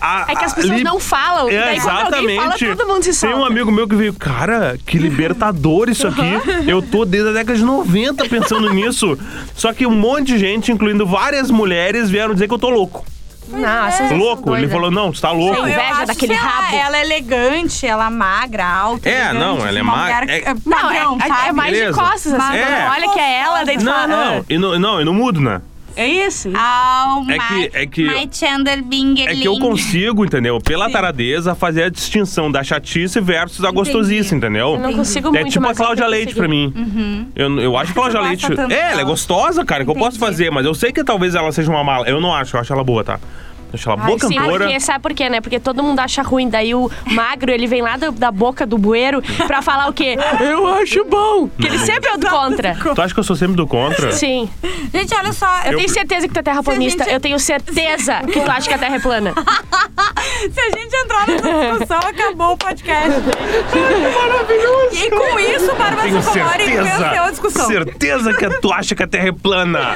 a- 0.00 0.26
É 0.28 0.36
que 0.36 0.44
as 0.44 0.52
pessoas 0.52 0.76
li- 0.76 0.84
não 0.84 1.00
falam. 1.00 1.48
É, 1.48 1.52
daí 1.58 1.78
alguém 1.78 1.80
fala, 1.80 2.00
exatamente. 2.54 2.66
todo 2.76 2.86
mundo 2.86 3.02
se 3.02 3.14
solta. 3.14 3.34
Tem 3.34 3.42
um 3.42 3.46
amigo 3.46 3.72
meu 3.72 3.88
que 3.88 3.96
veio, 3.96 4.12
cara, 4.12 4.76
que 4.84 4.98
libertador 4.98 5.88
isso 5.88 6.06
aqui. 6.06 6.20
Eu 6.68 6.82
tô 6.82 7.06
desde 7.06 7.30
a 7.30 7.32
década 7.32 7.56
de 7.58 7.64
90 7.64 8.28
pensando 8.28 8.70
nisso. 8.74 9.18
Só 9.54 9.72
que 9.72 9.86
um 9.86 9.90
monte 9.94 10.26
de 10.28 10.38
gente, 10.38 10.70
incluindo 10.70 11.06
várias 11.06 11.50
mulheres, 11.50 12.10
vieram 12.10 12.34
dizer 12.34 12.46
que 12.46 12.52
eu 12.52 12.58
tô 12.58 12.68
louco. 12.68 13.06
Não, 13.50 13.86
essas 13.86 14.08
são 14.08 14.16
Louco. 14.16 14.56
Ele 14.56 14.68
falou, 14.68 14.90
não, 14.90 15.10
tu 15.12 15.20
tá 15.20 15.30
louco. 15.32 15.56
Eu 15.56 15.68
inveja 15.68 16.04
daquele 16.06 16.34
sei 16.34 16.42
lá, 16.42 16.48
rabo. 16.50 16.76
ela 16.76 16.96
é 16.96 17.00
elegante, 17.02 17.86
ela 17.86 18.06
é 18.06 18.10
magra, 18.10 18.66
alta. 18.66 19.08
É, 19.08 19.12
elegante, 19.30 19.38
não, 19.38 19.66
ela 19.66 19.78
é 19.78 19.82
magra. 19.82 20.32
É- 20.32 20.54
Não, 20.64 20.90
é, 20.90 21.28
sabe? 21.28 21.48
é 21.48 21.52
mais 21.52 21.72
Beleza. 21.72 21.92
de 21.92 21.98
costas, 22.08 22.34
assim. 22.34 22.56
É. 22.56 22.88
Olha 22.90 23.08
que 23.12 23.18
é 23.20 23.38
ela, 23.40 23.64
daí 23.64 23.78
tu 23.78 23.84
Não, 23.84 23.92
fala, 23.92 24.06
não, 24.06 24.38
ah, 24.38 24.44
e 24.48 24.58
não, 24.58 24.78
não, 24.78 24.98
eu 25.00 25.06
não 25.06 25.14
mudo, 25.14 25.40
né? 25.40 25.60
É 25.96 26.06
isso. 26.08 26.48
Oh, 26.50 27.30
É 27.30 27.38
que- 27.38 27.54
my, 27.54 27.70
é 27.74 27.86
que- 27.86 28.04
my 28.06 28.28
Chandler 28.32 28.82
Bingerling. 28.82 29.38
É 29.38 29.42
que 29.42 29.46
eu 29.48 29.58
consigo, 29.58 30.24
entendeu? 30.24 30.60
Pela 30.60 30.86
Sim. 30.86 30.92
taradeza, 30.92 31.54
fazer 31.54 31.84
a 31.84 31.88
distinção 31.88 32.50
da 32.50 32.62
chatice 32.62 33.20
versus 33.20 33.64
a 33.64 33.70
gostosice, 33.70 34.34
entendeu? 34.34 34.74
Eu 34.74 34.78
não 34.78 34.92
consigo 34.94 35.28
É 35.28 35.40
muito, 35.40 35.52
tipo 35.52 35.66
a 35.66 35.74
Cláudia 35.74 36.06
Leite 36.06 36.34
pra 36.34 36.48
mim. 36.48 36.72
Eu, 37.34 37.60
eu 37.60 37.76
acho 37.76 37.90
a 37.92 37.94
Cláudia 37.94 38.20
Leite. 38.20 38.46
É, 38.70 38.92
ela 38.92 39.00
é 39.00 39.04
gostosa, 39.04 39.64
cara, 39.64 39.84
que 39.84 39.90
eu 39.90 39.94
posso 39.94 40.16
Entendi. 40.16 40.30
fazer, 40.32 40.50
mas 40.50 40.64
eu 40.64 40.74
sei 40.74 40.92
que 40.92 41.02
talvez 41.04 41.34
ela 41.34 41.50
seja 41.52 41.70
uma 41.70 41.82
mala. 41.84 42.08
Eu 42.08 42.20
não 42.20 42.34
acho, 42.34 42.56
eu 42.56 42.60
acho 42.60 42.72
ela 42.72 42.84
boa, 42.84 43.02
tá? 43.04 43.18
Acho 43.72 43.88
ela 43.90 43.96
boa 43.96 44.18
Sim, 44.18 44.34
cantora. 44.36 44.64
porque, 44.64 44.80
sabe 44.80 44.98
por 45.00 45.14
quê, 45.14 45.28
né? 45.28 45.40
Porque 45.40 45.60
todo 45.60 45.82
mundo 45.82 45.98
acha 46.00 46.22
ruim. 46.22 46.48
Daí 46.48 46.74
o 46.74 46.90
magro, 47.06 47.50
ele 47.52 47.66
vem 47.66 47.82
lá 47.82 47.96
do- 47.96 48.12
da 48.12 48.30
boca 48.30 48.66
do 48.66 48.76
bueiro 48.78 49.22
pra 49.46 49.62
falar 49.62 49.88
o 49.88 49.92
quê? 49.92 50.16
Eu 50.40 50.66
acho 50.74 51.04
bom. 51.04 51.48
Que 51.48 51.66
ele 51.66 51.78
sempre 51.78 52.10
é 52.10 52.14
o 52.14 52.18
do 52.18 52.28
contra. 52.28 52.76
Tu 52.94 53.00
acha 53.02 53.14
que 53.14 53.20
eu 53.20 53.24
sou 53.24 53.36
sempre 53.36 53.56
do 53.56 53.66
contra? 53.66 54.12
Sim. 54.12 54.48
Gente, 54.92 55.14
olha 55.14 55.32
só. 55.32 55.46
Eu, 55.64 55.72
Eu... 55.72 55.78
tenho 55.78 55.88
certeza 55.90 56.26
que 56.28 56.34
tu 56.34 56.40
é 56.40 56.42
terraplanista. 56.42 57.04
gente- 57.04 57.12
Eu 57.14 57.20
tenho 57.20 57.38
certeza 57.38 58.20
que 58.26 58.40
tu 58.40 58.50
acha 58.50 58.68
que 58.68 58.74
a 58.74 58.78
Terra 58.78 58.96
é 58.96 59.00
plana. 59.00 59.32
Se 60.52 60.60
a 60.60 60.70
gente 60.70 60.94
entrar 60.96 61.26
nessa 61.26 61.70
discussão, 61.70 61.98
acabou 61.98 62.52
o 62.52 62.56
podcast. 62.56 63.10
Maravilhoso. 63.70 65.04
E 65.04 65.10
com 65.10 65.38
isso, 65.38 65.74
Bárbara 65.74 66.02
Tenho 66.08 66.22
Sacomori 66.22 66.64
venceu 66.64 66.82
a 66.82 66.98
certeza. 66.98 67.30
discussão. 67.30 67.66
Certeza 67.66 68.34
que 68.34 68.48
tu 68.60 68.72
acha 68.72 68.94
que 68.94 69.02
a 69.02 69.06
Terra 69.06 69.28
é 69.28 69.32
plana. 69.32 69.94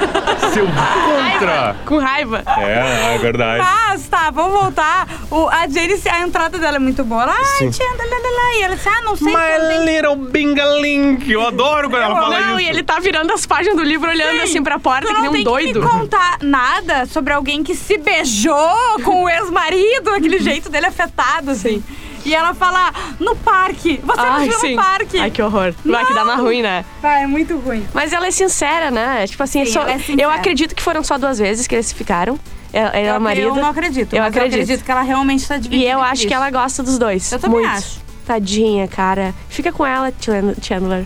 Seu 0.53 0.65
contra. 0.67 1.75
Com 1.85 1.97
raiva. 1.97 2.43
É, 2.57 3.15
é 3.15 3.17
verdade. 3.17 3.64
Mas, 3.65 4.07
tá, 4.07 4.29
vamos 4.31 4.53
voltar. 4.61 5.07
O, 5.31 5.47
a 5.47 5.61
a 5.65 6.19
entrada 6.21 6.57
dela 6.59 6.75
é 6.75 6.79
muito 6.79 7.03
boa. 7.03 7.23
Ela, 7.23 7.33
ai, 7.35 7.45
Sim. 7.57 7.71
tia, 7.71 7.85
lá, 7.87 7.93
lá, 8.03 8.43
lá. 8.43 8.55
E 8.57 8.61
ela 8.63 8.75
disse, 8.75 8.89
ah, 8.89 9.01
não 9.03 9.15
sei 9.15 9.27
My 9.27 9.33
tem- 9.69 9.85
little 9.95 10.15
bingalink. 10.15 11.31
Eu 11.31 11.45
adoro 11.47 11.89
quando 11.89 12.01
ela 12.03 12.15
fala 12.15 12.39
Não, 12.39 12.59
isso. 12.59 12.67
e 12.67 12.69
ele 12.69 12.83
tá 12.83 12.99
virando 12.99 13.33
as 13.33 13.45
páginas 13.45 13.75
do 13.77 13.83
livro, 13.83 14.09
olhando 14.09 14.37
Sim. 14.37 14.43
assim 14.43 14.63
pra 14.63 14.77
porta, 14.79 15.07
Tu 15.07 15.07
que 15.07 15.13
não 15.13 15.21
nem 15.21 15.29
um 15.29 15.33
tem 15.33 15.43
doido. 15.43 15.79
que 15.79 15.85
me 15.85 15.91
contar 15.91 16.37
nada 16.41 17.05
sobre 17.05 17.33
alguém 17.33 17.63
que 17.63 17.75
se 17.75 17.97
beijou 17.97 18.99
com 19.03 19.23
o 19.23 19.29
ex-marido, 19.29 20.09
aquele 20.11 20.39
jeito 20.39 20.69
dele 20.69 20.85
afetado, 20.87 21.51
assim. 21.51 21.83
E 22.25 22.33
ela 22.33 22.53
fala, 22.55 22.91
no 23.19 23.35
parque. 23.35 23.99
Você 24.03 24.19
Ai, 24.19 24.39
beijou 24.39 24.59
sim. 24.59 24.75
no 24.75 24.81
parque. 24.81 25.19
Ai, 25.19 25.29
que 25.29 25.41
horror. 25.41 25.73
Vai 25.85 26.05
que 26.05 26.13
dá 26.13 26.23
uma 26.23 26.35
ruim, 26.35 26.61
né? 26.63 26.83
Vai, 27.01 27.23
é 27.23 27.27
muito 27.27 27.55
ruim. 27.57 27.85
Mas 27.93 28.11
ela 28.13 28.25
é 28.27 28.31
sincera, 28.31 28.89
né? 28.89 29.27
Tipo 29.27 29.43
assim, 29.43 29.63
Sim, 29.65 29.71
só- 29.71 29.83
é 29.87 29.99
eu 30.17 30.29
acredito 30.29 30.73
que 30.75 30.81
foram 30.81 31.03
só 31.03 31.17
duas 31.19 31.37
vezes 31.37 31.67
que 31.67 31.75
eles 31.75 31.91
ficaram. 31.93 32.39
Ela, 32.75 32.89
ela 32.89 33.07
eu, 33.15 33.17
o 33.17 33.21
marido. 33.21 33.47
eu 33.47 33.55
não 33.55 33.69
acredito. 33.69 34.13
Eu 34.13 34.21
mas 34.21 34.35
acredito. 34.35 34.57
Eu 34.57 34.63
acredito 34.63 34.83
que 34.85 34.91
ela 34.91 35.01
realmente 35.01 35.47
tá 35.47 35.55
dividida. 35.57 35.83
E 35.83 35.89
eu 35.89 36.01
acho 36.01 36.27
que 36.27 36.33
ela 36.33 36.51
gosta 36.51 36.83
dos 36.83 36.97
dois. 36.97 37.31
Eu 37.31 37.39
também 37.39 37.61
muito. 37.61 37.71
acho. 37.71 37.99
Tadinha, 38.25 38.85
cara. 38.87 39.33
Fica 39.47 39.71
com 39.71 39.85
ela, 39.85 40.11
Chan- 40.19 40.55
Chandler. 40.61 41.05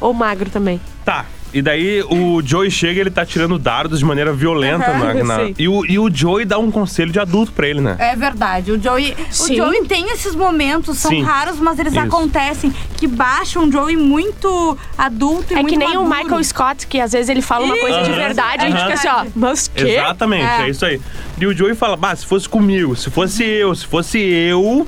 Ou 0.00 0.14
magro 0.14 0.48
também. 0.48 0.80
Tá. 1.04 1.26
E 1.52 1.60
daí 1.60 2.02
o 2.02 2.40
Joey 2.44 2.70
chega 2.70 2.98
e 2.98 3.00
ele 3.00 3.10
tá 3.10 3.26
tirando 3.26 3.58
dardos 3.58 3.98
de 3.98 4.04
maneira 4.04 4.32
violenta 4.32 4.90
Aham, 4.90 5.14
na, 5.14 5.24
na-. 5.24 5.50
E, 5.58 5.68
o, 5.68 5.84
e 5.84 5.98
o 5.98 6.08
Joey 6.12 6.44
dá 6.44 6.58
um 6.58 6.70
conselho 6.70 7.10
de 7.10 7.18
adulto 7.18 7.52
pra 7.52 7.66
ele, 7.66 7.80
né? 7.80 7.96
É 7.98 8.14
verdade. 8.14 8.70
O 8.72 8.80
Joey, 8.80 9.16
o. 9.40 9.54
Joey 9.54 9.84
tem 9.86 10.10
esses 10.12 10.34
momentos, 10.34 10.98
são 10.98 11.10
Sim. 11.10 11.22
raros, 11.22 11.58
mas 11.58 11.78
eles 11.78 11.92
Isso. 11.92 12.02
acontecem, 12.02 12.72
que 12.96 13.06
baixam 13.06 13.68
o 13.68 13.72
Joey 13.72 13.96
muito 13.96 14.78
adulto 14.96 15.52
e 15.52 15.56
É 15.56 15.62
muito 15.62 15.70
que 15.72 15.76
nem 15.76 15.96
o 15.96 16.04
maduro. 16.04 16.24
Michael 16.24 16.44
Scott, 16.44 16.86
que 16.86 17.00
às 17.00 17.12
vezes 17.12 17.28
ele 17.28 17.42
fala 17.42 17.64
uma 17.64 17.76
coisa 17.76 18.02
de 18.02 18.10
Aham, 18.10 18.18
verdade 18.18 18.62
e 18.62 18.66
a 18.66 18.70
gente 18.70 18.80
fica 18.80 18.94
assim, 18.94 19.08
ó, 19.08 19.26
mas 19.34 19.68
que? 19.68 19.82
Exatamente, 19.88 20.44
é. 20.44 20.62
É. 20.62 20.70
isso 20.70 20.84
aí. 20.84 21.00
E 21.40 21.46
o 21.46 21.56
Joey 21.56 21.74
fala, 21.74 21.96
bah, 21.96 22.14
se 22.14 22.24
fosse 22.26 22.48
comigo, 22.48 22.94
se 22.94 23.10
fosse 23.10 23.42
eu, 23.42 23.74
se 23.74 23.86
fosse 23.86 24.18
eu, 24.20 24.86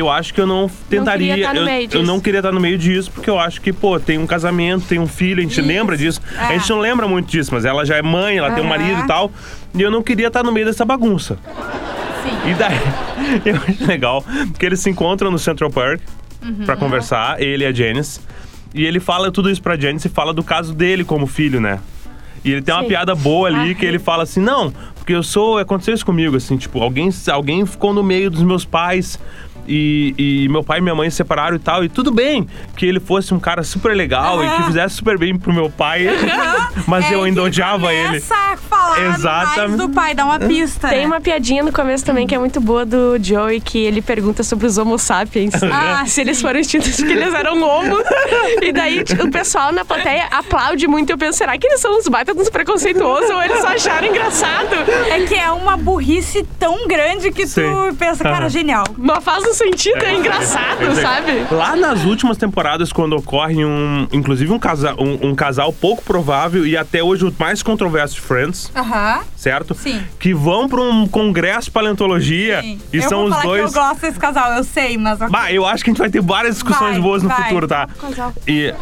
eu 0.00 0.10
acho 0.10 0.32
que 0.34 0.40
eu 0.40 0.46
não 0.46 0.68
tentaria. 0.90 1.40
tá 1.46 1.54
no 1.54 1.60
eu, 1.68 1.88
eu 1.92 2.02
não 2.02 2.18
queria 2.20 2.40
estar 2.40 2.50
no 2.52 2.60
meio 2.60 2.76
disso, 2.76 3.10
porque 3.12 3.28
eu 3.30 3.38
acho 3.38 3.60
que, 3.60 3.72
pô, 3.72 3.98
tem 4.00 4.18
um 4.18 4.26
casamento, 4.26 4.86
tem 4.86 4.98
um 4.98 5.06
filho, 5.06 5.38
a 5.38 5.42
gente 5.42 5.58
Isso. 5.58 5.66
lembra 5.68 5.96
disso. 5.96 6.20
A 6.38 6.52
É. 6.52 6.58
gente 6.58 6.68
não 6.70 6.78
lembra 6.80 7.06
muito 7.06 7.30
disso, 7.30 7.50
mas 7.52 7.64
ela 7.64 7.84
já 7.84 7.96
é 7.96 8.02
mãe, 8.02 8.36
ela 8.38 8.50
tem 8.50 8.64
um 8.64 8.68
marido 8.68 9.00
e 9.02 9.06
tal. 9.06 9.30
E 9.74 9.80
eu 9.82 9.90
não 9.90 10.02
queria 10.02 10.26
estar 10.28 10.42
no 10.42 10.50
meio 10.52 10.66
dessa 10.66 10.84
bagunça. 10.84 11.38
Sim. 12.22 12.50
E 12.50 12.54
daí, 12.54 12.78
eu 13.46 13.56
acho 13.56 13.86
legal 13.86 14.24
que 14.58 14.64
eles 14.66 14.80
se 14.80 14.90
encontram 14.90 15.30
no 15.30 15.38
Central 15.38 15.70
Park 15.70 16.00
Uhum. 16.42 16.66
pra 16.66 16.76
conversar, 16.76 17.40
ele 17.40 17.64
e 17.64 17.66
a 17.66 17.72
Janice. 17.72 18.20
E 18.74 18.84
ele 18.84 19.00
fala 19.00 19.30
tudo 19.32 19.50
isso 19.50 19.62
pra 19.62 19.78
Janice 19.78 20.08
e 20.08 20.10
fala 20.10 20.32
do 20.34 20.42
caso 20.42 20.74
dele 20.74 21.02
como 21.04 21.26
filho, 21.26 21.58
né? 21.60 21.78
E 22.44 22.52
ele 22.52 22.60
tem 22.60 22.74
uma 22.74 22.82
Sim. 22.82 22.88
piada 22.88 23.14
boa 23.14 23.48
ali 23.48 23.74
que 23.74 23.86
ele 23.86 23.98
fala 23.98 24.24
assim: 24.24 24.40
não, 24.40 24.70
porque 24.96 25.14
eu 25.14 25.22
sou. 25.22 25.56
Aconteceu 25.56 25.94
isso 25.94 26.04
comigo, 26.04 26.36
assim, 26.36 26.58
tipo, 26.58 26.82
alguém, 26.82 27.08
alguém 27.32 27.64
ficou 27.64 27.94
no 27.94 28.02
meio 28.02 28.30
dos 28.30 28.42
meus 28.42 28.64
pais. 28.66 29.18
E, 29.66 30.14
e 30.18 30.48
meu 30.48 30.62
pai 30.62 30.78
e 30.78 30.82
minha 30.82 30.94
mãe 30.94 31.08
se 31.10 31.16
separaram 31.16 31.56
e 31.56 31.58
tal, 31.58 31.84
e 31.84 31.88
tudo 31.88 32.10
bem 32.10 32.46
que 32.76 32.84
ele 32.84 33.00
fosse 33.00 33.32
um 33.32 33.40
cara 33.40 33.62
super 33.62 33.96
legal 33.96 34.44
e 34.44 34.56
que 34.56 34.62
fizesse 34.64 34.96
super 34.96 35.18
bem 35.18 35.36
pro 35.38 35.52
meu 35.52 35.70
pai, 35.70 36.06
mas 36.86 37.10
É 37.10 37.14
eu 37.14 37.22
ainda 37.22 37.42
odiava 37.42 37.92
ele. 37.92 38.20
Falar 38.84 39.14
Exatamente. 39.14 39.78
do 39.78 39.88
pai, 39.88 40.14
dá 40.14 40.24
uma 40.24 40.38
pista. 40.38 40.88
Tem 40.88 41.00
né? 41.00 41.06
uma 41.06 41.20
piadinha 41.20 41.62
no 41.62 41.72
começo 41.72 42.04
também 42.04 42.26
que 42.26 42.34
é 42.34 42.38
muito 42.38 42.60
boa 42.60 42.84
do 42.84 43.18
Joey, 43.20 43.60
que 43.60 43.78
ele 43.78 44.02
pergunta 44.02 44.42
sobre 44.42 44.66
os 44.66 44.78
homo 44.78 44.98
sapiens. 44.98 45.54
Ah, 45.76 46.04
se 46.06 46.20
eles 46.20 46.40
foram 46.40 46.60
extintos 46.60 46.96
porque 46.96 47.12
eles 47.12 47.34
eram 47.34 47.60
homo. 47.60 47.96
E 48.62 48.72
daí 48.72 49.02
o 49.20 49.30
pessoal 49.30 49.72
na 49.72 49.84
plateia 49.84 50.26
aplaude 50.30 50.86
muito. 50.86 51.10
Eu 51.10 51.18
penso, 51.18 51.38
será 51.38 51.58
que 51.58 51.66
eles 51.66 51.80
são 51.80 51.98
uns 51.98 52.06
baita 52.06 52.32
dos 52.32 52.48
preconceituosos 52.48 53.28
ou 53.28 53.42
eles 53.42 53.60
só 53.60 53.68
acharam 53.68 54.06
engraçado? 54.06 54.74
É 55.10 55.24
que 55.26 55.34
é 55.34 55.50
uma 55.50 55.76
burrice 55.76 56.46
tão 56.58 56.86
grande 56.86 57.32
que 57.32 57.42
tu 57.42 57.48
Sim. 57.48 57.94
pensa, 57.98 58.22
cara, 58.22 58.48
genial. 58.48 58.84
Mas 58.96 59.24
faz 59.24 59.44
um 59.44 59.52
sentido, 59.52 60.02
é, 60.02 60.14
É, 60.14 60.14
engraçado, 60.14 60.82
é, 60.82 60.86
é. 60.86 60.94
sabe? 60.94 61.46
Lá 61.50 61.74
nas 61.74 62.04
últimas 62.04 62.36
temporadas, 62.36 62.92
quando 62.92 63.16
ocorre 63.16 63.64
um. 63.64 64.06
Inclusive 64.12 64.52
um, 64.52 64.58
casa, 64.58 64.94
um, 64.94 65.30
um 65.30 65.34
casal 65.34 65.72
pouco 65.72 66.02
provável 66.02 66.66
e 66.66 66.76
até 66.76 67.02
hoje 67.02 67.24
o 67.24 67.34
mais 67.38 67.62
controverso 67.62 68.14
de 68.14 68.20
Friends, 68.20 68.70
Aham. 68.74 69.20
certo? 69.36 69.74
Sim. 69.74 70.02
Que 70.18 70.34
vão 70.34 70.68
pra 70.68 70.80
um 70.80 71.06
congresso 71.06 71.66
de 71.66 71.70
paleontologia 71.70 72.60
Sim. 72.62 72.80
e 72.92 72.96
eu 72.96 73.02
são 73.08 73.18
vou 73.20 73.28
os 73.28 73.30
falar 73.34 73.42
dois. 73.44 73.72
que 73.72 73.78
eu 73.78 73.82
gosto 73.82 74.00
desse 74.00 74.18
casal, 74.18 74.52
eu 74.52 74.64
sei, 74.64 74.96
mas. 74.98 75.18
Bah, 75.30 75.52
eu 75.52 75.64
acho 75.66 75.84
que 75.84 75.90
a 75.90 75.92
gente 75.92 75.98
vai 76.00 76.10
ter 76.10 76.20
várias 76.22 76.54
discussões 76.54 76.92
Vai, 76.92 77.00
boas 77.00 77.22
no 77.22 77.28
vai. 77.28 77.42
futuro, 77.44 77.68
tá? 77.68 77.86
Casal. 78.00 78.32
E 78.46 78.74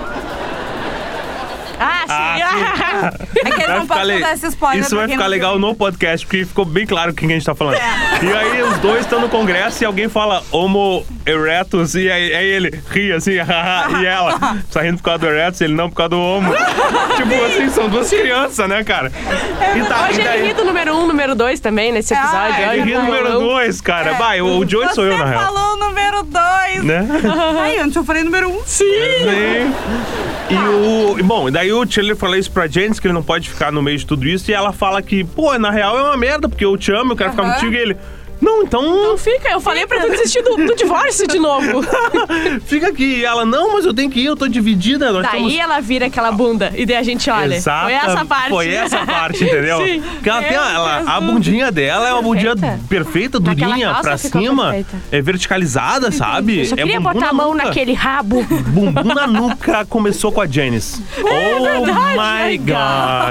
Ah, 1.82 2.04
Ah, 2.08 3.10
sim. 3.12 3.28
É 3.44 3.50
que 3.50 3.62
eles 3.62 3.86
vai 3.86 3.98
não 3.98 4.04
le- 4.04 4.20
dar 4.20 4.34
esse 4.34 4.46
spoiler. 4.48 4.84
Isso 4.84 4.94
vai 4.94 5.08
ficar 5.08 5.26
legal 5.26 5.58
no 5.58 5.74
podcast, 5.74 6.24
porque 6.26 6.44
ficou 6.44 6.64
bem 6.64 6.86
claro 6.86 7.12
quem 7.12 7.28
a 7.30 7.32
gente 7.34 7.44
tá 7.44 7.54
falando. 7.54 7.74
É. 7.76 8.24
E 8.24 8.32
aí 8.32 8.62
os 8.62 8.78
dois 8.78 9.00
estão 9.00 9.20
no 9.20 9.28
congresso 9.28 9.82
e 9.82 9.86
alguém 9.86 10.08
fala 10.08 10.42
Homo 10.52 11.04
erectus 11.26 11.94
e 11.94 12.10
aí, 12.10 12.34
aí 12.34 12.46
ele 12.46 12.82
ri 12.90 13.12
assim, 13.12 13.32
e 14.00 14.06
ela 14.06 14.38
tá 14.72 14.82
rindo 14.82 14.98
por 14.98 15.04
causa 15.04 15.18
do 15.20 15.26
erectus, 15.26 15.60
ele 15.60 15.74
não 15.74 15.88
por 15.90 15.96
causa 15.96 16.10
do 16.10 16.20
homo. 16.20 16.52
tipo 17.16 17.44
assim, 17.44 17.68
são 17.70 17.88
duas 17.88 18.08
crianças, 18.10 18.68
né, 18.68 18.84
cara? 18.84 19.10
E 19.76 19.82
tá, 19.84 20.08
Hoje 20.08 20.20
e 20.20 20.24
daí- 20.24 20.38
ele 20.40 20.48
ri 20.48 20.54
do 20.54 20.64
número 20.64 20.94
um, 20.96 21.06
número 21.06 21.34
dois 21.34 21.58
também, 21.60 21.90
nesse 21.92 22.14
episódio. 22.14 22.64
Ah, 22.68 22.76
ele 22.76 22.84
ri 22.84 22.92
tá 22.92 23.02
número 23.02 23.30
dois, 23.40 23.80
cara. 23.80 24.10
É. 24.12 24.14
Vai, 24.14 24.40
o, 24.40 24.58
o 24.58 24.68
Joey 24.68 24.88
sou 24.94 25.04
eu, 25.04 25.16
na 25.18 25.24
real. 25.24 25.44
falou 25.44 25.74
o 25.74 25.76
número 25.76 25.91
2. 26.22 26.84
Né? 26.84 27.08
Ai, 27.58 27.78
antes 27.78 27.96
eu 27.96 28.04
falei 28.04 28.22
número 28.22 28.50
1. 28.50 28.52
Um. 28.52 28.60
Sim! 28.66 28.84
Sim. 28.84 29.74
E 30.50 30.54
o. 30.54 31.18
e, 31.18 31.22
Bom, 31.22 31.50
daí 31.50 31.72
o 31.72 31.86
Chandler 31.90 32.16
fala 32.16 32.36
isso 32.36 32.50
pra 32.50 32.66
Janice, 32.66 33.00
que 33.00 33.06
ele 33.06 33.14
não 33.14 33.22
pode 33.22 33.48
ficar 33.48 33.72
no 33.72 33.80
meio 33.80 33.96
de 33.96 34.06
tudo 34.06 34.26
isso, 34.26 34.50
e 34.50 34.54
ela 34.54 34.72
fala 34.72 35.00
que, 35.00 35.24
pô, 35.24 35.56
na 35.58 35.70
real 35.70 35.98
é 35.98 36.02
uma 36.02 36.16
merda, 36.16 36.48
porque 36.48 36.64
eu 36.64 36.76
te 36.76 36.92
amo, 36.92 37.12
eu 37.12 37.16
quero 37.16 37.30
ficar 37.30 37.42
Aham. 37.44 37.54
contigo, 37.54 37.72
e 37.72 37.78
ele. 37.78 37.96
Não, 38.42 38.62
então. 38.64 38.82
Não 38.82 39.16
fica, 39.16 39.50
eu 39.52 39.60
falei 39.60 39.86
pra 39.86 40.00
tu 40.00 40.10
desistir 40.10 40.42
do, 40.42 40.56
do 40.56 40.74
divórcio 40.74 41.26
de 41.28 41.38
novo. 41.38 41.80
Fica 42.66 42.88
aqui. 42.88 43.20
E 43.20 43.24
ela, 43.24 43.44
não, 43.44 43.72
mas 43.74 43.84
eu 43.84 43.94
tenho 43.94 44.10
que 44.10 44.18
ir, 44.20 44.26
eu 44.26 44.36
tô 44.36 44.48
dividida. 44.48 45.12
Nós 45.12 45.22
Daí 45.22 45.42
estamos... 45.46 45.58
ela 45.58 45.80
vira 45.80 46.06
aquela 46.06 46.32
bunda 46.32 46.72
e 46.74 46.84
daí 46.84 46.96
a 46.96 47.02
gente 47.02 47.30
olha. 47.30 47.54
Exata- 47.54 47.84
Foi 47.84 47.92
essa 47.92 48.24
parte. 48.24 48.48
Foi 48.48 48.68
essa 48.74 49.06
parte, 49.06 49.44
entendeu? 49.44 49.78
Sim. 49.86 50.00
Porque 50.02 50.28
ela 50.28 50.42
tem 50.42 50.54
ela- 50.56 51.02
a 51.06 51.20
bundinha 51.20 51.70
dela 51.70 52.08
é 52.08 52.12
uma 52.12 52.22
bundinha 52.22 52.54
Perfeita. 52.88 53.38
durinha, 53.38 53.86
calça 53.88 54.02
pra 54.02 54.18
ficou 54.18 54.42
cima. 54.42 54.64
perfeita. 54.72 54.96
É 55.12 55.20
verticalizada, 55.22 56.10
sabe? 56.10 56.58
Eu 56.60 56.64
só 56.66 56.74
é 56.74 56.78
queria 56.78 56.98
bumbum 57.00 57.12
botar 57.12 57.26
na 57.26 57.30
a 57.30 57.32
mão 57.32 57.52
nuca. 57.52 57.64
naquele 57.66 57.92
rabo. 57.92 58.42
Bumbum 58.44 59.14
na 59.14 59.26
nuca 59.26 59.84
começou 59.86 60.32
com 60.32 60.40
a 60.40 60.46
Janice. 60.46 61.02
oh 61.18 61.62
verdade, 61.62 62.18
my. 62.50 62.58
God. 62.58 62.76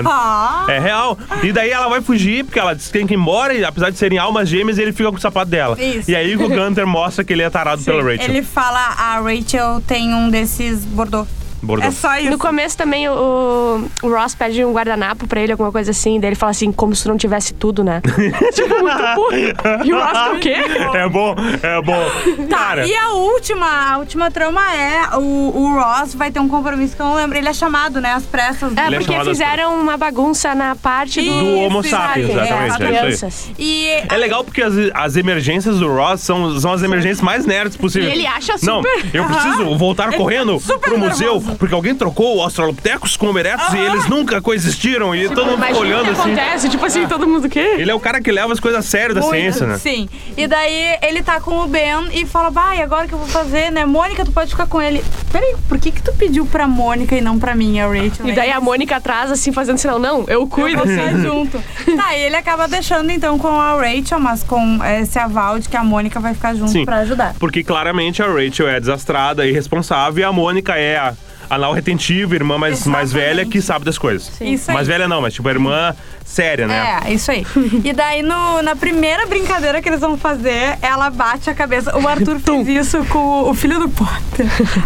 Ah, 0.07 0.65
É 0.71 0.79
real. 0.79 1.17
E 1.43 1.51
daí 1.51 1.69
ela 1.69 1.89
vai 1.89 2.01
fugir, 2.01 2.45
porque 2.45 2.59
ela 2.59 2.73
diz 2.73 2.87
que 2.87 2.93
tem 2.93 3.05
que 3.07 3.13
ir 3.13 3.17
embora, 3.17 3.53
e 3.53 3.63
apesar 3.65 3.89
de 3.89 3.97
serem 3.97 4.17
almas 4.17 4.47
gêmeas, 4.47 4.77
ele 4.77 4.91
fica 4.93 5.00
com 5.09 5.17
o 5.17 5.21
sapato 5.21 5.49
dela. 5.49 5.81
Isso. 5.81 6.11
E 6.11 6.15
aí 6.15 6.35
o 6.35 6.49
Gunter 6.49 6.85
mostra 6.85 7.23
que 7.23 7.33
ele 7.33 7.41
é 7.41 7.49
tarado 7.49 7.81
pela 7.85 8.03
Rachel. 8.03 8.29
ele 8.29 8.43
fala, 8.43 8.79
a 8.79 9.19
Rachel 9.19 9.81
tem 9.87 10.13
um 10.13 10.29
desses 10.29 10.85
bordô. 10.85 11.25
Bordô. 11.61 11.85
É 11.85 11.91
só 11.91 12.17
isso. 12.17 12.29
No 12.31 12.37
começo 12.37 12.77
também 12.77 13.07
o, 13.09 13.85
o 14.01 14.09
Ross 14.09 14.33
pede 14.35 14.63
um 14.65 14.71
guardanapo 14.73 15.27
pra 15.27 15.41
ele, 15.41 15.51
alguma 15.51 15.71
coisa 15.71 15.91
assim. 15.91 16.19
Daí 16.19 16.29
ele 16.29 16.35
fala 16.35 16.51
assim, 16.51 16.71
como 16.71 16.95
se 16.95 17.03
tu 17.03 17.09
não 17.09 17.17
tivesse 17.17 17.53
tudo, 17.53 17.83
né? 17.83 18.01
tipo, 18.53 18.69
muito 18.79 19.15
burro. 19.15 19.85
E 19.85 19.93
o 19.93 19.97
Ross 19.99 20.11
tá 20.13 20.31
o 20.33 20.39
quê? 20.39 20.55
É 20.93 21.07
bom, 21.09 21.35
é 21.61 21.81
bom. 21.81 22.05
Tá, 22.49 22.57
Cara, 22.57 22.85
e 22.87 22.95
a 22.95 23.09
última, 23.11 23.93
a 23.93 23.97
última 23.97 24.31
trama 24.31 24.61
é 24.75 25.17
o, 25.17 25.21
o 25.55 25.73
Ross 25.79 26.13
vai 26.15 26.31
ter 26.31 26.39
um 26.39 26.47
compromisso 26.47 26.95
que 26.95 27.01
eu 27.01 27.05
não 27.05 27.15
lembro. 27.15 27.37
Ele 27.37 27.47
é 27.49 27.53
chamado, 27.53 27.99
né? 28.01 28.13
As 28.13 28.23
pressas. 28.23 28.75
É, 28.77 28.87
Ele 28.87 28.95
é 28.95 28.99
porque 28.99 29.11
chamado 29.13 29.29
fizeram 29.29 29.75
uma 29.79 29.97
bagunça 29.97 30.53
na 30.55 30.75
parte 30.75 31.21
do... 31.21 31.39
do 31.39 31.55
Homo 31.59 31.83
sapiens, 31.83 32.29
exato, 32.29 32.53
exatamente. 32.65 33.25
é, 33.25 33.27
É. 33.27 33.31
E 33.59 33.87
É 34.09 34.17
legal 34.17 34.43
porque 34.43 34.61
as, 34.61 34.73
as 34.93 35.15
emergências 35.15 35.79
do 35.79 35.87
Ross 35.93 36.21
são, 36.21 36.59
são 36.59 36.71
as 36.73 36.83
emergências 36.83 37.21
mais 37.21 37.45
nerds 37.45 37.75
possíveis. 37.77 38.11
E 38.13 38.17
ele 38.17 38.27
acha 38.27 38.53
Não, 38.63 38.77
super- 38.81 39.05
eu 39.13 39.25
preciso 39.25 39.77
voltar 39.77 40.11
correndo 40.15 40.59
super 40.59 40.89
pro 40.91 40.99
museu, 40.99 41.33
nervoso. 41.33 41.50
Porque 41.57 41.73
alguém 41.73 41.95
trocou 41.95 42.37
o 42.37 42.41
Australopithecus 42.41 43.17
com 43.17 43.27
o 43.27 43.29
Homo 43.29 43.39
erectus 43.39 43.73
e 43.73 43.77
eles 43.77 44.07
nunca 44.07 44.41
coexistiram. 44.41 45.15
E 45.15 45.29
todo 45.29 45.57
mundo 45.57 45.77
olhando 45.77 46.05
que 46.05 46.11
assim. 46.11 46.21
acontece, 46.21 46.69
tipo 46.69 46.85
assim, 46.85 47.07
todo 47.07 47.27
mundo 47.27 47.45
o 47.45 47.49
quê? 47.49 47.75
Ele 47.77 47.91
é 47.91 47.93
o 47.93 47.99
cara 47.99 48.21
que 48.21 48.31
leva 48.31 48.51
as 48.53 48.59
coisas 48.59 48.85
sérias 48.85 49.15
da 49.15 49.21
Muito, 49.21 49.33
ciência, 49.33 49.67
né? 49.67 49.77
Sim. 49.77 50.09
E 50.35 50.47
daí 50.47 50.97
ele 51.01 51.21
tá 51.23 51.39
com 51.39 51.59
o 51.59 51.67
Ben 51.67 52.09
e 52.13 52.25
fala, 52.25 52.49
vai, 52.49 52.81
agora 52.81 53.07
que 53.07 53.13
eu 53.13 53.19
vou 53.19 53.27
fazer, 53.27 53.71
né? 53.71 53.85
Mônica, 53.85 54.25
tu 54.25 54.31
pode 54.31 54.51
ficar 54.51 54.67
com 54.67 54.81
ele. 54.81 55.03
Peraí, 55.31 55.55
por 55.67 55.79
que 55.79 55.91
que 55.91 56.01
tu 56.01 56.13
pediu 56.13 56.45
pra 56.45 56.67
Mônica 56.67 57.15
e 57.15 57.21
não 57.21 57.39
pra 57.39 57.55
mim, 57.55 57.79
a 57.79 57.87
Rachel? 57.87 58.27
E 58.27 58.31
daí 58.33 58.51
a 58.51 58.59
Mônica 58.59 58.95
atrás, 58.95 59.31
assim, 59.31 59.51
fazendo 59.51 59.77
sinal, 59.77 59.99
não, 59.99 60.25
eu 60.27 60.47
cuido. 60.47 60.81
Você 60.81 61.17
junto. 61.21 61.61
Tá, 61.95 62.15
e 62.15 62.21
ele 62.23 62.35
acaba 62.35 62.67
deixando 62.67 63.11
então 63.11 63.37
com 63.37 63.59
a 63.59 63.75
Rachel, 63.75 64.19
mas 64.19 64.43
com 64.43 64.79
esse 65.01 65.17
aval 65.19 65.59
de 65.59 65.69
que 65.69 65.77
a 65.77 65.83
Mônica 65.83 66.19
vai 66.19 66.33
ficar 66.33 66.53
junto 66.55 66.71
Sim. 66.71 66.85
pra 66.85 66.97
ajudar. 66.97 67.35
Porque 67.39 67.63
claramente 67.63 68.21
a 68.21 68.27
Rachel 68.27 68.67
é 68.67 68.79
desastrada 68.79 69.45
e 69.45 69.49
irresponsável 69.49 70.21
e 70.21 70.23
a 70.23 70.31
Mônica 70.31 70.75
é 70.75 70.97
a 70.97 71.13
anal 71.51 71.73
retentiva, 71.73 72.33
irmã 72.33 72.57
mais, 72.57 72.87
mais 72.87 73.11
velha 73.11 73.45
que 73.45 73.61
sabe 73.61 73.83
das 73.85 73.97
coisas. 73.97 74.31
Isso 74.41 74.71
aí. 74.71 74.75
Mais 74.75 74.87
velha 74.87 75.07
não, 75.07 75.21
mas 75.21 75.33
tipo 75.33 75.47
a 75.47 75.51
irmã 75.51 75.95
séria, 76.25 76.65
né? 76.65 77.01
É, 77.05 77.13
isso 77.13 77.29
aí. 77.29 77.45
e 77.83 77.91
daí, 77.91 78.23
no- 78.23 78.61
na 78.61 78.73
primeira 78.75 79.25
brincadeira 79.27 79.81
que 79.81 79.89
eles 79.89 79.99
vão 79.99 80.17
fazer, 80.17 80.77
ela 80.81 81.09
bate 81.09 81.49
a 81.49 81.53
cabeça. 81.53 81.97
O 81.97 82.07
Arthur 82.07 82.39
fez 82.43 82.67
isso 82.67 83.03
com 83.05 83.49
o, 83.49 83.53
filho 83.53 83.79
do 83.79 83.89
Potter. 83.89 84.45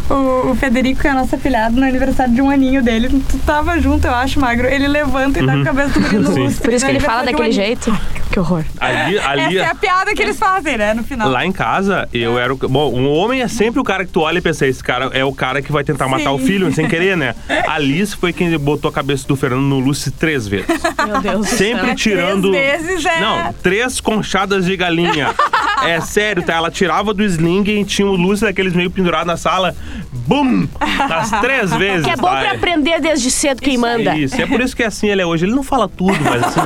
O, 0.10 0.51
o 0.51 0.56
Federico, 0.56 1.01
que 1.01 1.08
é 1.08 1.13
nosso 1.13 1.36
afilhado, 1.36 1.75
no 1.80 1.86
aniversário 1.86 2.34
de 2.34 2.41
um 2.41 2.49
aninho 2.49 2.82
dele. 2.82 3.10
Tu 3.30 3.38
tava 3.45 3.80
junto, 3.80 4.08
eu 4.08 4.13
acho, 4.15 4.39
Magro. 4.39 4.67
Ele 4.67 4.88
levanta 4.88 5.39
e 5.39 5.45
dá 5.45 5.54
a 5.54 5.63
cabeça 5.63 5.99
do 5.99 6.01
menino 6.01 6.28
Sim. 6.34 6.39
lustre. 6.43 6.63
Por 6.63 6.73
isso 6.73 6.86
que 6.86 6.91
no 6.91 6.97
ele 6.97 7.06
fala 7.06 7.21
um 7.21 7.25
daquele 7.25 7.43
aninho. 7.43 7.54
jeito. 7.62 7.99
Que 8.36 8.39
horror. 8.41 8.65
Ali, 8.82 9.17
ali, 9.24 9.58
Essa 9.58 9.67
é 9.67 9.71
a 9.71 9.76
piada 9.76 10.13
que 10.13 10.21
eles 10.21 10.38
fazem, 10.38 10.78
né, 10.78 10.93
no 10.93 11.06
final. 11.06 11.30
Lá 11.30 11.45
em 11.45 11.54
casa, 11.54 12.10
eu 12.13 12.38
era 12.38 12.54
o. 12.54 12.58
Bom, 12.58 12.93
um 12.93 13.10
homem 13.10 13.41
é 13.41 13.48
sempre 13.48 13.80
o 13.80 13.84
cara 13.84 14.04
que 14.06 14.12
tu 14.12 14.19
olha 14.19 14.39
e 14.39 14.41
pensa, 14.41 14.67
esse 14.67 14.84
cara 14.84 15.06
é 15.13 15.24
o 15.24 15.32
cara 15.32 15.62
que 15.62 15.71
vai 15.71 15.86
tentar 15.86 16.10
matar 16.10 16.32
Sim. 16.32 16.36
o 16.36 16.38
filho 16.39 16.74
sem 16.74 16.86
querer, 16.86 17.15
né? 17.15 17.34
A 17.65 17.76
Alice 17.76 18.13
foi 18.13 18.34
quem 18.34 18.58
botou 18.58 18.89
a 18.89 18.91
cabeça 18.91 19.26
do 19.26 19.38
Fernando 19.38 19.62
no 19.62 19.80
Lucy 19.80 20.12
três 20.12 20.50
vezes. 20.50 20.67
Meu 21.08 21.21
Deus 21.21 21.38
do 21.38 21.45
Sempre 21.45 21.86
céu. 21.88 21.95
tirando. 21.95 22.52
Três 22.52 22.86
vezes 22.86 23.06
é- 23.06 23.21
Não, 23.21 23.54
três 23.54 24.02
conchadas 24.02 24.65
de 24.65 24.76
galinha. 24.76 25.34
é 25.89 26.02
sério, 26.02 26.43
tá? 26.43 26.54
Ela 26.56 26.71
tirava 26.71 27.13
do 27.13 27.24
sling 27.24 27.63
e 27.67 27.86
tinha 27.86 28.08
o 28.08 28.15
Lucy 28.15 28.43
daqueles 28.43 28.74
meio 28.74 28.89
pendurado 28.91 29.26
na 29.28 29.38
sala. 29.38 29.76
Bum! 30.12 30.67
Nas 31.08 31.30
três 31.41 31.71
vezes. 31.76 32.06
Que 32.06 32.12
é 32.12 32.15
bom 32.15 32.28
tá? 32.28 32.39
pra 32.39 32.52
aprender 32.52 33.00
desde 33.00 33.30
cedo 33.30 33.62
quem 33.62 33.78
manda. 33.78 34.15
Isso, 34.17 34.41
é 34.41 34.45
por 34.48 34.60
isso 34.62 34.76
que 34.76 34.84
é 34.84 34.88
assim 34.88 35.08
ele 35.08 35.21
é 35.21 35.26
hoje. 35.26 35.45
Ele 35.45 35.54
não 35.54 35.63
fala 35.63 35.88
tudo, 35.88 36.17
mas 36.24 36.43
assim, 36.43 36.60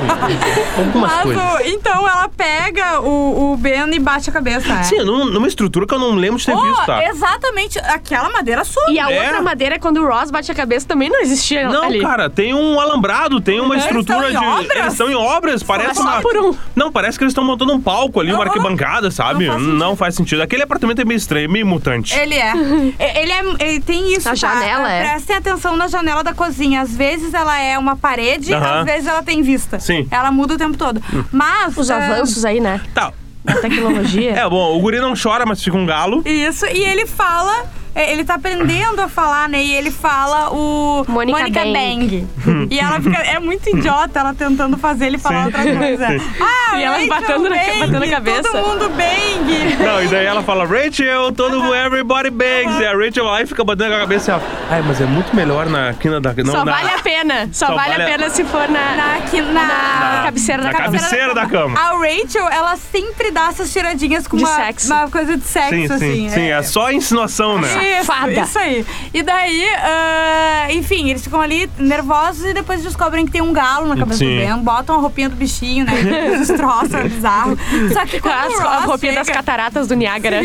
algumas 0.78 1.10
Mas 1.12 1.22
coisas. 1.22 1.44
então 1.66 2.08
ela 2.08 2.28
pega 2.28 3.00
o, 3.00 3.52
o 3.52 3.56
Ben 3.56 3.92
e 3.94 3.98
bate 3.98 4.30
a 4.30 4.32
cabeça. 4.32 4.68
né? 4.74 4.82
Sim, 4.82 5.00
num- 5.04 5.26
numa 5.26 5.46
estrutura 5.48 5.86
que 5.86 5.94
eu 5.94 5.98
não 5.98 6.14
lembro 6.14 6.38
de 6.38 6.46
ter 6.46 6.54
Oh, 6.54 6.62
visto, 6.62 6.86
tá? 6.86 7.04
Exatamente. 7.04 7.78
Aquela 7.78 8.30
madeira 8.30 8.64
some. 8.64 8.94
E 8.94 8.98
a 8.98 9.10
É. 9.10 9.22
outra 9.24 9.42
madeira, 9.42 9.78
quando 9.78 9.98
o 10.00 10.06
Ross 10.06 10.30
bate 10.30 10.50
a 10.50 10.54
cabeça, 10.54 10.86
também 10.86 11.08
não 11.08 11.20
existia 11.20 11.68
Não, 11.68 11.84
ali. 11.84 12.00
cara, 12.00 12.28
tem 12.30 12.54
um 12.54 12.78
alambrado, 12.80 13.40
tem 13.40 13.60
uma 13.60 13.74
Eles 13.74 13.84
estrutura 13.84 14.28
estão 14.28 14.40
de. 14.40 14.46
em 14.46 14.50
obras? 14.60 14.76
Eles 14.78 14.92
estão 14.92 15.10
em 15.10 15.14
obras, 15.14 15.62
parece 15.62 15.94
só 15.94 16.02
uma. 16.02 16.20
por 16.20 16.36
um. 16.36 16.54
Não, 16.74 16.90
parece 16.90 17.18
que 17.18 17.24
eles 17.24 17.32
estão 17.32 17.44
montando 17.44 17.72
um 17.72 17.80
palco 17.80 18.20
ali, 18.20 18.32
uma 18.32 18.44
arquibancada, 18.44 19.09
sabe? 19.10 19.46
Não 19.46 19.54
faz 19.54 19.66
Não 19.66 19.96
faz 19.96 20.14
sentido. 20.14 20.42
Aquele 20.42 20.62
apartamento 20.62 21.00
é 21.00 21.04
meio 21.04 21.18
estranho, 21.18 21.50
meio 21.50 21.66
mutante. 21.66 22.14
Ele 22.18 22.34
é. 22.38 22.52
Ele 22.98 23.32
é. 23.32 23.68
Ele 23.68 23.80
tem 23.80 24.12
isso. 24.14 24.28
A 24.28 24.32
tá? 24.32 24.34
janela 24.34 24.90
é. 24.90 25.10
Prestem 25.10 25.36
atenção 25.36 25.76
na 25.76 25.88
janela 25.88 26.22
da 26.22 26.34
cozinha. 26.34 26.80
Às 26.80 26.96
vezes 26.96 27.34
ela 27.34 27.58
é 27.58 27.78
uma 27.78 27.96
parede, 27.96 28.52
Aham. 28.52 28.80
às 28.80 28.84
vezes 28.84 29.06
ela 29.06 29.22
tem 29.22 29.42
vista. 29.42 29.78
Sim. 29.78 30.06
Ela 30.10 30.30
muda 30.30 30.54
o 30.54 30.58
tempo 30.58 30.76
todo. 30.76 31.02
Mas. 31.32 31.76
Os 31.76 31.90
é, 31.90 31.94
avanços 31.94 32.44
aí, 32.44 32.60
né? 32.60 32.80
Tá. 32.94 33.12
Da 33.44 33.54
tecnologia. 33.56 34.30
É, 34.40 34.48
bom, 34.48 34.76
o 34.76 34.80
guri 34.80 35.00
não 35.00 35.14
chora, 35.20 35.44
mas 35.46 35.62
fica 35.62 35.76
um 35.76 35.86
galo. 35.86 36.22
Isso, 36.24 36.66
e 36.66 36.84
ele 36.84 37.06
fala 37.06 37.52
é, 37.62 37.79
ele 37.94 38.24
tá 38.24 38.34
aprendendo 38.34 39.00
a 39.00 39.08
falar, 39.08 39.48
né? 39.48 39.62
E 39.62 39.74
ele 39.74 39.90
fala 39.90 40.50
o 40.50 41.04
Mônica 41.08 41.50
Bang. 41.64 42.26
e 42.70 42.78
ela 42.78 43.00
fica. 43.00 43.18
É 43.18 43.38
muito 43.38 43.68
idiota 43.68 44.20
ela 44.20 44.34
tentando 44.34 44.76
fazer 44.78 45.06
ele 45.06 45.18
falar 45.18 45.40
Sim. 45.40 45.46
outra 45.46 45.76
coisa. 45.76 46.06
Ah, 46.40 46.78
E 46.78 46.82
ela 46.84 47.06
batendo 47.06 47.48
na- 47.48 47.56
Bang, 47.56 47.78
batendo 47.80 47.98
na 48.00 48.08
cabeça. 48.08 48.42
Todo 48.42 48.66
mundo 48.68 48.88
bang. 48.90 49.76
Não, 49.84 50.02
e 50.04 50.08
daí 50.08 50.24
ela 50.26 50.42
fala, 50.42 50.64
Rachel, 50.66 51.32
todo 51.32 51.74
everybody 51.74 52.30
bangs. 52.30 52.78
E 52.80 52.86
a 52.86 52.92
Rachel 52.96 53.24
lá 53.24 53.42
e 53.42 53.46
fica 53.46 53.64
batendo 53.64 53.94
a 53.94 53.98
cabeça 54.00 54.30
e 54.30 54.34
ela, 54.34 54.42
ai, 54.70 54.82
mas 54.82 55.00
é 55.00 55.04
muito 55.06 55.34
melhor 55.34 55.66
na 55.66 55.92
quina 55.94 56.20
da. 56.20 56.32
Não, 56.32 56.52
Só 56.52 56.64
na, 56.64 56.72
vale 56.72 56.90
a 56.90 56.98
pena. 56.98 57.48
Só, 57.52 57.66
Só 57.66 57.74
vale, 57.74 57.90
vale 57.90 58.02
a 58.04 58.06
pena 58.06 58.30
se 58.30 58.44
for 58.44 58.68
na, 58.68 58.94
Na, 58.94 59.18
na, 59.52 59.52
na 60.16 60.22
cabeceira 60.24 60.62
na 60.62 60.70
da 60.72 60.78
cama. 60.78 60.90
cabeceira 60.98 61.34
da 61.34 61.46
cama. 61.46 61.78
A 61.80 61.90
Rachel, 61.98 62.48
ela 62.48 62.76
sempre 62.76 63.30
dá 63.30 63.48
essas 63.48 63.72
tiradinhas 63.72 64.26
com 64.26 64.36
De 64.36 64.44
uma, 64.44 64.54
sexo. 64.54 64.92
uma 64.92 65.08
coisa 65.10 65.36
de 65.36 65.44
sexo, 65.44 65.70
Sim, 65.70 65.84
assim. 65.86 65.98
sim, 65.98 66.28
sim. 66.30 66.50
É 66.50 66.62
só 66.62 66.90
insinuação, 66.92 67.58
né? 67.58 67.68
Isso, 67.82 68.04
Fada. 68.04 68.32
isso 68.40 68.58
aí. 68.58 68.86
E 69.12 69.22
daí, 69.22 69.64
ah, 69.78 70.66
enfim, 70.72 71.08
eles 71.10 71.22
ficam 71.22 71.40
ali 71.40 71.68
nervosos 71.78 72.44
e 72.44 72.52
depois 72.54 72.82
descobrem 72.82 73.24
que 73.26 73.32
tem 73.32 73.40
um 73.40 73.52
galo 73.52 73.86
na 73.86 73.96
cabeça 73.96 74.18
Sim. 74.18 74.36
do 74.36 74.46
Ben, 74.46 74.58
botam 74.58 74.96
a 74.96 74.98
roupinha 74.98 75.28
do 75.28 75.36
bichinho, 75.36 75.84
né? 75.84 76.36
Destroçam, 76.38 77.00
é 77.00 77.08
bizarro. 77.08 77.56
Só 77.92 78.04
que 78.06 78.20
quando 78.20 78.34
As- 78.34 78.54
o 78.58 78.66
a 78.66 78.76
Ross 78.76 78.84
roupinha 78.86 79.12
das 79.14 79.26
chega, 79.26 79.38
cataratas 79.38 79.86
do 79.86 79.94
Niágara. 79.94 80.40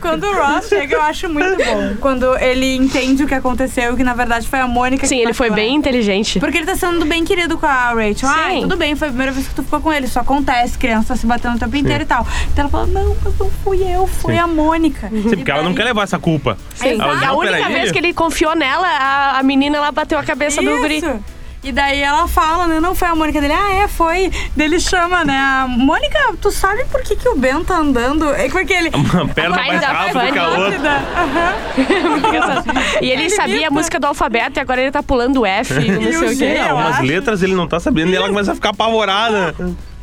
quando 0.00 0.24
o 0.24 0.34
Ross 0.34 0.68
chega, 0.68 0.94
eu 0.96 1.02
acho 1.02 1.28
muito 1.28 1.56
bom. 1.56 1.96
Quando 2.00 2.36
ele 2.38 2.76
entende 2.76 3.24
o 3.24 3.26
que 3.26 3.34
aconteceu 3.34 3.92
e 3.94 3.96
que 3.96 4.04
na 4.04 4.14
verdade 4.14 4.46
foi 4.48 4.60
a 4.60 4.66
Mônica 4.66 5.06
Sim, 5.06 5.16
que 5.16 5.22
ele 5.22 5.32
foi 5.34 5.50
bem 5.50 5.74
inteligente. 5.74 6.38
Porque 6.40 6.58
ele 6.58 6.66
tá 6.66 6.76
sendo 6.76 7.04
bem 7.04 7.24
querido 7.24 7.56
com 7.58 7.66
a 7.66 7.90
Rachel. 7.92 8.28
Ah, 8.28 8.50
Sim. 8.50 8.60
tudo 8.62 8.76
bem, 8.76 8.94
foi 8.96 9.08
a 9.08 9.10
primeira 9.10 9.32
vez 9.32 9.48
que 9.48 9.54
tu 9.54 9.62
ficou 9.62 9.80
com 9.80 9.92
ele. 9.92 10.06
Isso 10.06 10.18
acontece, 10.18 10.78
criança 10.78 11.08
tá 11.08 11.16
se 11.16 11.26
batendo 11.26 11.56
o 11.56 11.58
tempo 11.58 11.76
inteiro 11.76 12.02
e 12.02 12.06
tal. 12.06 12.26
Então 12.52 12.62
ela 12.64 12.68
fala: 12.70 12.86
Não, 12.86 13.16
mas 13.24 13.38
não 13.38 13.50
fui 13.62 13.82
eu, 13.82 14.06
foi 14.06 14.34
Sim. 14.34 14.40
a 14.40 14.46
Mônica. 14.46 15.08
Sim, 15.08 15.36
porque 15.36 15.50
ela 15.50 15.62
não 15.62 15.74
quer 15.74 15.84
levar 15.84 16.02
essa 16.02 16.18
culpa. 16.18 16.56
Sim. 16.76 17.00
Ela, 17.00 17.12
a 17.12 17.16
não, 17.26 17.38
única 17.38 17.68
vez 17.68 17.90
que 17.90 17.98
ele 17.98 18.12
confiou 18.14 18.54
nela, 18.54 18.86
a, 18.86 19.38
a 19.38 19.42
menina 19.42 19.76
ela 19.78 19.90
bateu 19.90 20.18
a 20.18 20.22
cabeça 20.22 20.62
do 20.62 20.70
guri. 20.78 20.98
Isso. 20.98 21.20
E 21.64 21.72
daí 21.72 22.00
ela 22.00 22.28
fala, 22.28 22.68
né? 22.68 22.78
Não 22.78 22.94
foi 22.94 23.08
a 23.08 23.14
Mônica 23.16 23.40
dele. 23.40 23.52
Ah, 23.54 23.72
é, 23.72 23.88
foi. 23.88 24.30
Daí 24.56 24.66
ele 24.68 24.78
chama, 24.78 25.24
né? 25.24 25.36
A 25.36 25.66
Mônica, 25.68 26.16
tu 26.40 26.52
sabe 26.52 26.84
por 26.84 27.02
que, 27.02 27.16
que 27.16 27.28
o 27.28 27.34
Ben 27.36 27.64
tá 27.64 27.78
andando? 27.78 28.32
É 28.34 28.48
porque 28.48 28.72
ele. 28.72 28.90
Uma 28.94 29.26
perna 29.26 29.56
mais 29.56 29.82
rápida 29.82 30.30
que 30.32 30.38
a 30.38 30.48
outra. 30.48 31.02
E 33.00 33.10
ele, 33.10 33.22
Ele 33.22 33.30
sabia 33.30 33.54
imita. 33.56 33.68
a 33.68 33.70
música 33.72 33.98
do 33.98 34.06
alfabeto 34.06 34.58
e 34.58 34.60
agora 34.60 34.80
ele 34.80 34.92
tá 34.92 35.02
pulando 35.02 35.40
o 35.40 35.46
F, 35.46 35.74
não 35.90 36.02
E 36.02 36.12
sei 36.12 36.34
o 36.34 36.38
quê. 36.38 36.72
Umas 36.72 36.96
acho. 36.96 37.02
letras 37.02 37.42
ele 37.42 37.54
não 37.54 37.66
tá 37.66 37.80
sabendo 37.80 38.12
e 38.12 38.16
ela 38.16 38.28
começa 38.28 38.52
a 38.52 38.54
ficar 38.54 38.70
apavorada. 38.70 39.52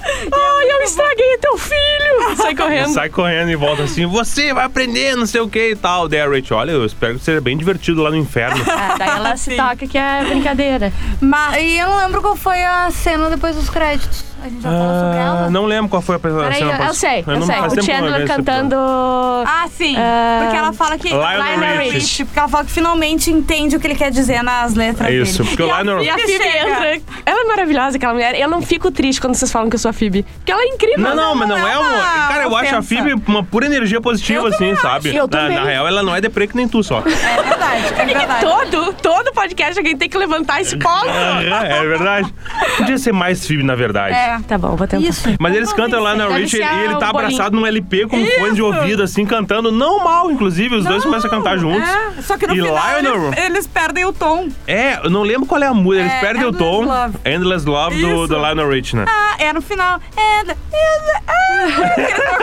Ai, 0.03 0.71
eu 0.71 0.81
estraguei 0.81 1.37
teu 1.39 1.57
filho! 1.57 2.35
Sai 2.37 2.55
correndo. 2.55 2.93
Sai 2.93 3.09
correndo 3.09 3.49
e 3.51 3.55
volta 3.55 3.83
assim, 3.83 4.05
você 4.05 4.53
vai 4.53 4.65
aprender, 4.65 5.15
não 5.15 5.25
sei 5.25 5.41
o 5.41 5.47
que 5.47 5.69
e 5.71 5.75
tal. 5.75 6.07
Daí 6.07 6.21
a 6.21 6.27
Rachel, 6.27 6.57
olha, 6.57 6.71
eu 6.71 6.85
espero 6.85 7.17
que 7.17 7.23
seja 7.23 7.39
bem 7.41 7.57
divertido 7.57 8.01
lá 8.01 8.09
no 8.09 8.17
inferno. 8.17 8.63
Ah, 8.83 8.95
daí 8.97 9.09
ela 9.09 9.37
se 9.37 9.51
Sim. 9.51 9.57
toca 9.57 9.87
que 9.87 9.97
é 9.97 10.23
brincadeira. 10.25 10.91
Mas, 11.21 11.61
e 11.61 11.77
eu 11.77 11.87
não 11.87 11.97
lembro 11.97 12.21
qual 12.21 12.35
foi 12.35 12.61
a 12.63 12.89
cena 12.91 13.29
depois 13.29 13.55
dos 13.55 13.69
créditos. 13.69 14.25
A 14.43 14.49
gente 14.49 14.62
já 14.62 14.69
falou 14.69 14.99
sobre 14.99 15.17
Ah, 15.17 15.23
ela? 15.25 15.49
não 15.49 15.65
lembro 15.65 15.89
qual 15.89 16.01
foi 16.01 16.15
a 16.15 16.17
a 16.17 16.19
Peraí, 16.19 16.62
eu, 16.62 16.67
eu 16.69 16.93
sei, 16.93 17.23
eu, 17.25 17.39
não- 17.39 17.45
sei. 17.47 17.56
O 17.60 17.65
eu 17.79 17.84
Chandler 17.84 18.27
cantando. 18.27 18.75
Ah, 18.75 19.65
sim. 19.71 19.95
Ah, 19.97 20.39
porque 20.43 20.58
ela 20.58 20.73
fala 20.73 20.97
que. 20.97 21.08
Lionel. 21.10 21.91
Richie, 21.91 22.25
Porque 22.25 22.39
ela 22.39 22.47
fala 22.49 22.65
que 22.65 22.71
finalmente 22.71 23.32
entende 23.32 23.75
o 23.75 23.79
que 23.79 23.88
ele 23.88 23.95
quer 23.95 24.12
dizer 24.12 24.43
nas 24.43 24.73
letras 24.73 25.08
É 25.10 25.13
isso, 25.13 25.38
dele. 25.43 25.49
porque 25.49 25.63
o 25.63 25.67
E 25.67 25.71
a 25.71 25.82
Lionel- 25.82 26.03
E 26.03 26.10
a 26.10 26.17
Phoebe 26.17 26.34
entra. 26.34 27.01
Ela 27.25 27.41
é 27.41 27.43
maravilhosa, 27.45 27.95
aquela 27.97 28.13
mulher. 28.13 28.36
Eu 28.36 28.49
não 28.49 28.62
fico 28.62 28.91
triste 28.91 29.21
quando 29.21 29.36
vocês 29.36 29.51
falam 29.51 29.69
que 29.69 29.75
eu 29.75 29.79
sou 29.79 29.89
a 29.89 29.93
Phoebe. 29.93 30.23
Porque 30.39 30.51
ela 30.51 30.62
é 30.62 30.65
incrível. 30.67 30.99
Não, 30.99 31.15
não, 31.15 31.36
mas 31.36 31.47
não 31.47 31.58
não 31.58 31.67
é 31.67 31.73
é 31.73 31.77
uma. 31.77 31.89
uma 31.89 32.27
Cara, 32.27 32.43
eu 32.43 32.58
acho 32.58 32.75
a. 32.75 32.82
Phoebe 32.82 33.13
uma 33.27 33.43
pura 33.43 33.65
energia 33.65 34.01
positiva, 34.01 34.41
Eu 34.41 34.47
assim, 34.47 34.75
sabe? 34.75 35.15
Eu 35.15 35.23
na, 35.23 35.27
também. 35.29 35.56
na 35.58 35.63
real, 35.63 35.88
ela 35.88 36.03
não 36.03 36.13
é 36.15 36.19
deprê 36.19 36.47
que 36.47 36.56
nem 36.58 36.67
tu 36.67 36.84
só. 36.84 36.99
É 36.99 37.41
verdade, 37.43 37.86
é 37.97 38.06
verdade. 38.06 38.41
Todo, 38.45 38.93
todo 38.93 39.32
podcast 39.34 39.77
alguém 39.79 39.95
tem 39.97 40.10
que 40.10 40.17
levantar 40.17 40.60
esse 40.62 40.77
ponto. 40.77 41.08
é, 41.08 41.77
é 41.79 41.86
verdade. 41.86 42.34
Podia 42.77 42.97
ser 42.97 43.13
mais 43.13 43.45
Phoebe, 43.47 43.63
na 43.63 43.75
verdade. 43.75 44.15
É. 44.15 44.32
Tá 44.41 44.57
bom, 44.57 44.75
vou 44.75 44.87
tentar. 44.87 45.05
Isso. 45.07 45.29
Mas 45.39 45.55
eles 45.55 45.71
cantam 45.73 46.01
lá 46.01 46.15
na 46.15 46.27
Rich 46.29 46.57
e 46.57 46.61
ele 46.61 46.95
tá 46.95 47.07
o 47.07 47.09
abraçado 47.09 47.55
num 47.55 47.65
LP 47.65 48.07
com 48.07 48.17
um 48.17 48.25
fone 48.25 48.55
de 48.55 48.61
ouvido, 48.61 49.03
assim, 49.03 49.25
cantando. 49.25 49.71
Não 49.71 50.03
mal, 50.03 50.31
inclusive. 50.31 50.75
Os 50.75 50.85
dois 50.85 51.03
começam 51.03 51.29
a 51.29 51.33
cantar 51.33 51.57
juntos. 51.57 51.87
É, 51.89 52.21
só 52.21 52.37
que 52.37 52.47
no 52.47 52.53
E 52.55 52.61
final 52.61 52.75
Lionel- 53.01 53.27
eles, 53.33 53.45
eles 53.45 53.67
perdem 53.67 54.05
o 54.05 54.13
tom. 54.13 54.47
É, 54.67 54.99
eu 55.03 55.09
não 55.09 55.23
lembro 55.23 55.45
qual 55.45 55.61
é 55.61 55.67
a 55.67 55.73
música. 55.73 56.03
Eles 56.03 56.13
É, 56.13 56.19
perdem 56.19 56.43
o 56.45 56.49
Endless 56.49 56.71
tom. 56.71 56.85
Love. 56.85 57.17
Endless 57.25 57.65
Love 57.67 58.01
do, 58.01 58.27
do 58.27 58.35
Lionel 58.37 58.69
Rich, 58.69 58.95
né? 58.95 59.05
Ah, 59.07 59.35
é 59.39 59.53
no 59.53 59.61
final. 59.61 59.99
É, 60.17 60.39
é, 60.41 60.43
não 60.43 60.55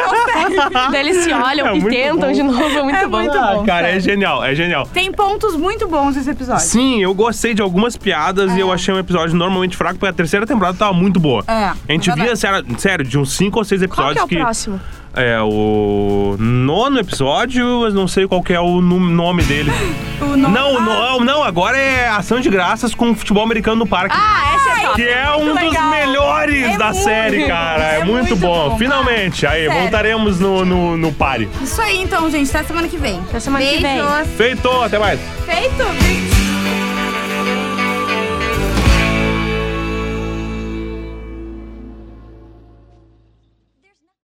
conseguem. 0.08 0.90
Daí 0.92 1.00
eles 1.00 1.24
se 1.24 1.32
olham 1.32 1.66
É 1.68 1.76
e 1.76 1.82
tentam 1.84 2.28
bom. 2.28 2.32
de 2.32 2.42
novo, 2.42 2.78
é 2.78 2.82
muito 2.82 2.96
É 2.96 3.06
bom. 3.06 3.18
muito 3.20 3.36
Ah, 3.38 3.54
bom, 3.54 3.64
cara, 3.66 3.86
é 3.88 3.92
sério. 3.92 4.00
genial, 4.02 4.44
é 4.44 4.54
genial. 4.54 4.86
Tem 4.92 5.10
pontos 5.12 5.56
muito 5.56 5.86
bons 5.88 6.16
nesse 6.16 6.30
episódio. 6.30 6.64
Sim, 6.64 7.02
eu 7.02 7.12
gostei 7.14 7.54
de 7.54 7.62
algumas 7.62 7.96
piadas 7.96 8.54
e 8.54 8.60
eu 8.60 8.72
achei 8.72 8.92
um 8.94 8.98
episódio 8.98 9.36
normalmente 9.36 9.76
fraco, 9.76 9.98
porque 9.98 10.10
a 10.10 10.12
terceira 10.12 10.46
temporada 10.46 10.76
tava 10.78 10.92
muito 10.92 11.18
boa. 11.20 11.44
É, 11.46 11.72
a 11.88 11.92
gente 11.92 12.10
via, 12.12 12.36
sério, 12.36 12.64
sério, 12.78 13.04
de 13.04 13.18
uns 13.18 13.32
cinco 13.36 13.58
ou 13.58 13.64
seis 13.64 13.80
Qual 13.86 14.10
episódios 14.10 14.24
que 14.28 14.34
é 14.36 14.38
o 14.38 14.42
próximo? 14.44 14.80
É 15.12 15.40
o 15.40 16.36
nono 16.38 17.00
episódio, 17.00 17.80
mas 17.80 17.92
não 17.92 18.06
sei 18.06 18.28
qual 18.28 18.40
que 18.44 18.52
é 18.52 18.60
o 18.60 18.80
nome 18.80 19.42
dele. 19.42 19.70
O 20.20 20.36
nome- 20.36 20.54
Não, 20.54 20.76
Ah, 20.76 20.80
não, 20.80 21.20
não, 21.20 21.42
agora 21.42 21.76
é 21.78 22.06
Ação 22.08 22.40
de 22.40 22.50
Graças 22.50 22.94
com 22.94 23.14
futebol 23.14 23.42
americano 23.42 23.76
no 23.78 23.86
parque. 23.86 24.14
Ah, 24.16 24.54
esse 24.54 24.68
é 24.68 24.82
top. 24.86 24.94
que 24.96 25.08
é 25.08 25.30
um 25.32 25.44
muito 25.46 25.60
dos 25.60 25.70
legal. 25.72 25.90
melhores 25.90 26.64
É 26.66 26.76
da 26.76 26.90
muito 26.90 27.02
série, 27.02 27.46
cara. 27.46 27.82
É, 27.82 27.94
É 28.00 28.04
muito, 28.04 28.12
muito 28.12 28.36
bom. 28.36 28.68
bom, 28.70 28.78
Finalmente. 28.78 29.46
Aí, 29.46 29.64
Sério. 29.66 29.80
voltaremos 29.80 30.38
no, 30.38 30.62
no, 30.64 30.96
no 30.98 31.10
pare. 31.12 31.48
Isso 31.62 31.80
aí, 31.80 32.02
então, 32.02 32.30
gente. 32.30 32.50
Até 32.54 32.62
semana 32.64 32.86
que 32.86 32.98
vem. 32.98 33.18
Até 33.20 33.40
semana 33.40 33.64
que 33.64 33.78
vem. 33.78 33.98
Feito, 34.36 34.68
até 34.82 34.98
mais. 34.98 35.18
Feito. 35.46 36.29